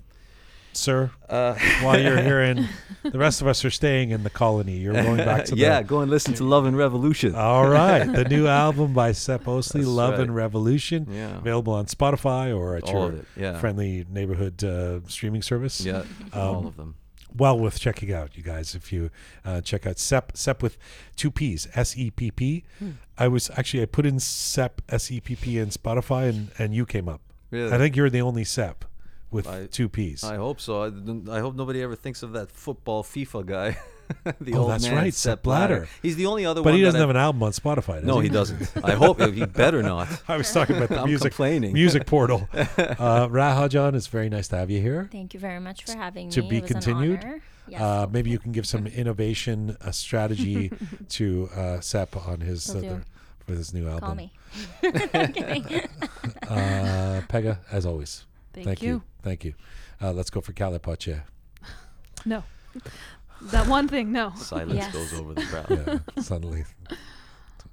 [0.77, 1.11] sir?
[1.29, 2.69] Uh, While you're here, in
[3.03, 4.77] the rest of us are staying in the colony.
[4.79, 5.89] You're going back to yeah, the.
[5.89, 7.35] go and listen to Love and Revolution.
[7.35, 10.21] All right, the new album by Sepp Osley, "Love right.
[10.21, 11.37] and Revolution," Yeah.
[11.39, 13.59] available on Spotify or at All your yeah.
[13.59, 15.81] friendly neighborhood uh, streaming service.
[15.81, 16.95] Yeah, Um, all of them.
[17.35, 18.75] well worth checking out, you guys.
[18.75, 19.11] If you
[19.45, 20.77] uh, check out Sepp Sepp with
[21.17, 22.65] two P's, S E P P.
[22.79, 22.91] Hmm.
[23.19, 26.75] I was actually I put in Sepp S E P P in Spotify, and and
[26.75, 27.21] you came up.
[27.51, 27.73] Really?
[27.73, 28.85] I think you're the only Sepp
[29.33, 30.23] with I- two P's.
[30.25, 30.83] I hope so.
[30.83, 33.79] I, I hope nobody ever thinks of that football FIFA guy.
[34.41, 35.77] the Oh, old that's man, right, Sepp Sepp Blatter.
[35.77, 35.89] Blatter.
[36.03, 36.73] He's the only other but one.
[36.75, 37.97] But he doesn't I've- have an album on Spotify.
[37.97, 38.29] Does No, he?
[38.29, 38.71] he doesn't.
[38.85, 40.09] I hope he better not.
[40.29, 41.73] I was talking about the I'm music complaining.
[41.73, 42.49] music portal.
[42.53, 45.09] Uh, Rahajan, it's very nice to have you here.
[45.11, 46.47] Thank you very much for having To me.
[46.47, 47.21] To be It was an continued.
[47.25, 47.43] honor.
[47.69, 50.73] Yes, Uh, maybe you can give some innovation uh, strategy
[51.11, 53.03] to uh, Sepp on his Will uh, the-
[53.47, 54.01] for this new album.
[54.09, 54.33] call me.
[56.49, 58.25] Uh, Pegah, as always.
[58.53, 58.89] Thank, you.
[58.89, 59.03] you.
[59.23, 59.55] Thank you.
[60.01, 61.21] Uh, let's go for Kale Pache.
[62.25, 62.45] No,
[63.41, 64.13] that one thing.
[64.13, 64.33] No.
[64.37, 64.93] Silence Yes.
[64.93, 65.67] goes over the crowd.
[66.17, 66.65] Yeah, suddenly,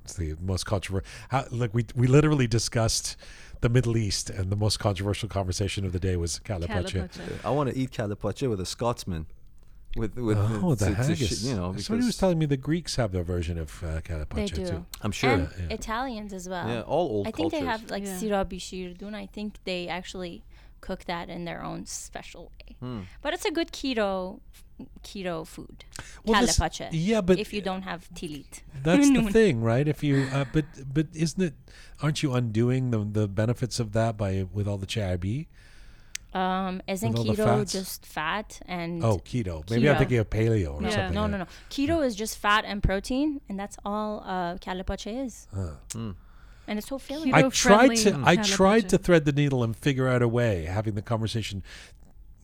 [0.04, 1.08] it's the most controversial.
[1.52, 3.16] Look, we we literally discussed
[3.62, 6.94] the Middle East, and the most controversial conversation of the day was Kale Pache.
[6.94, 7.22] Calipache.
[7.46, 9.28] I want to eat kale pache with a Scotsman.
[9.96, 11.42] With with Oh, the to- to haggis.
[11.42, 14.02] sh- you know, Somebody was telling me the Greeks have their version of uh,
[14.34, 14.66] they do.
[14.66, 14.86] too.
[15.02, 15.32] I'm sure.
[15.32, 15.74] And Yeah, yeah.
[15.76, 16.68] Italians as well.
[16.68, 17.60] yeah, all old I think cultures.
[17.60, 18.18] they have like Yeah.
[18.18, 19.14] sirabi shirdun.
[19.14, 20.44] I think they actually
[20.82, 22.76] cook that in their own special way.
[22.80, 23.00] Hmm.
[23.22, 24.40] But it's a good keto
[25.04, 25.84] keto food.
[26.26, 26.60] Well, this-
[26.92, 28.62] yeah, but if you don't have tilit.
[28.84, 29.88] That's the thing, right?
[29.88, 31.54] If you, uh, but but isn't it?
[32.02, 35.48] Aren't you undoing the the benefits of that by with all the chayabi?
[36.32, 39.68] Um, isn't With all the keto just fat and Oh, keto.
[39.70, 40.96] Maybe I'm thinking of paleo or no, Yeah.
[40.96, 41.16] something.
[41.16, 41.28] no, yeah.
[41.28, 41.46] no, no.
[41.72, 45.48] Keto is just fat and protein, and that's all uh, kale pache is.
[45.54, 45.72] Huh.
[45.94, 46.12] Hmm.
[46.70, 47.34] And it's so filling.
[47.34, 50.94] I tried to I tried to thread the needle and figure out a way, having
[50.94, 51.64] the conversation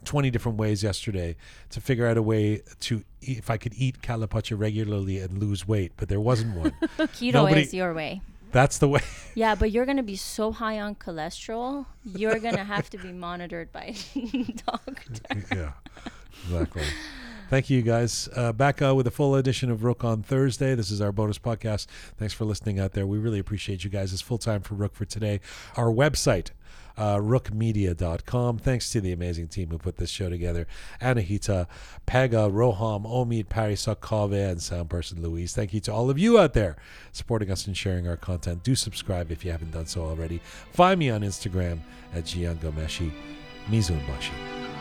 [0.03, 1.35] twenty different ways yesterday
[1.69, 5.37] to figure out a way to eat, if I could eat kale pache regularly and
[5.37, 6.71] lose weight, but there wasn't one.
[6.97, 8.21] Keto nobody- is your way.
[8.51, 9.01] That's the way.
[9.35, 13.71] Yeah, but you're gonna be so high on cholesterol, you're gonna have to be monitored
[13.71, 15.43] by a doctor.
[15.53, 15.73] yeah,
[16.45, 16.83] exactly.
[17.49, 18.27] Thank you, guys.
[18.35, 20.73] Uh, back uh, with a full edition of Roqe on Thursday.
[20.73, 21.85] This is our bonus podcast.
[22.17, 23.05] Thanks for listening out there.
[23.05, 24.13] We really appreciate you guys.
[24.13, 25.41] It's full time for Roqe for today.
[25.77, 26.49] Our website,
[26.97, 28.57] uh, roqemedia.com.
[28.57, 30.65] Thanks to the amazing team who put this show together
[31.01, 31.67] Anahita,
[32.07, 35.53] Pegah, Roham, Omid, Parisok, Kave, and sound person Louise.
[35.53, 36.77] Thank you to all of you out there
[37.11, 38.63] supporting us and sharing our content.
[38.63, 40.41] Do subscribe if you haven't done so already.
[40.73, 41.79] Find me on Instagram
[42.13, 43.11] at Jian Ghomeshi.
[43.69, 44.74] Mizunbashi.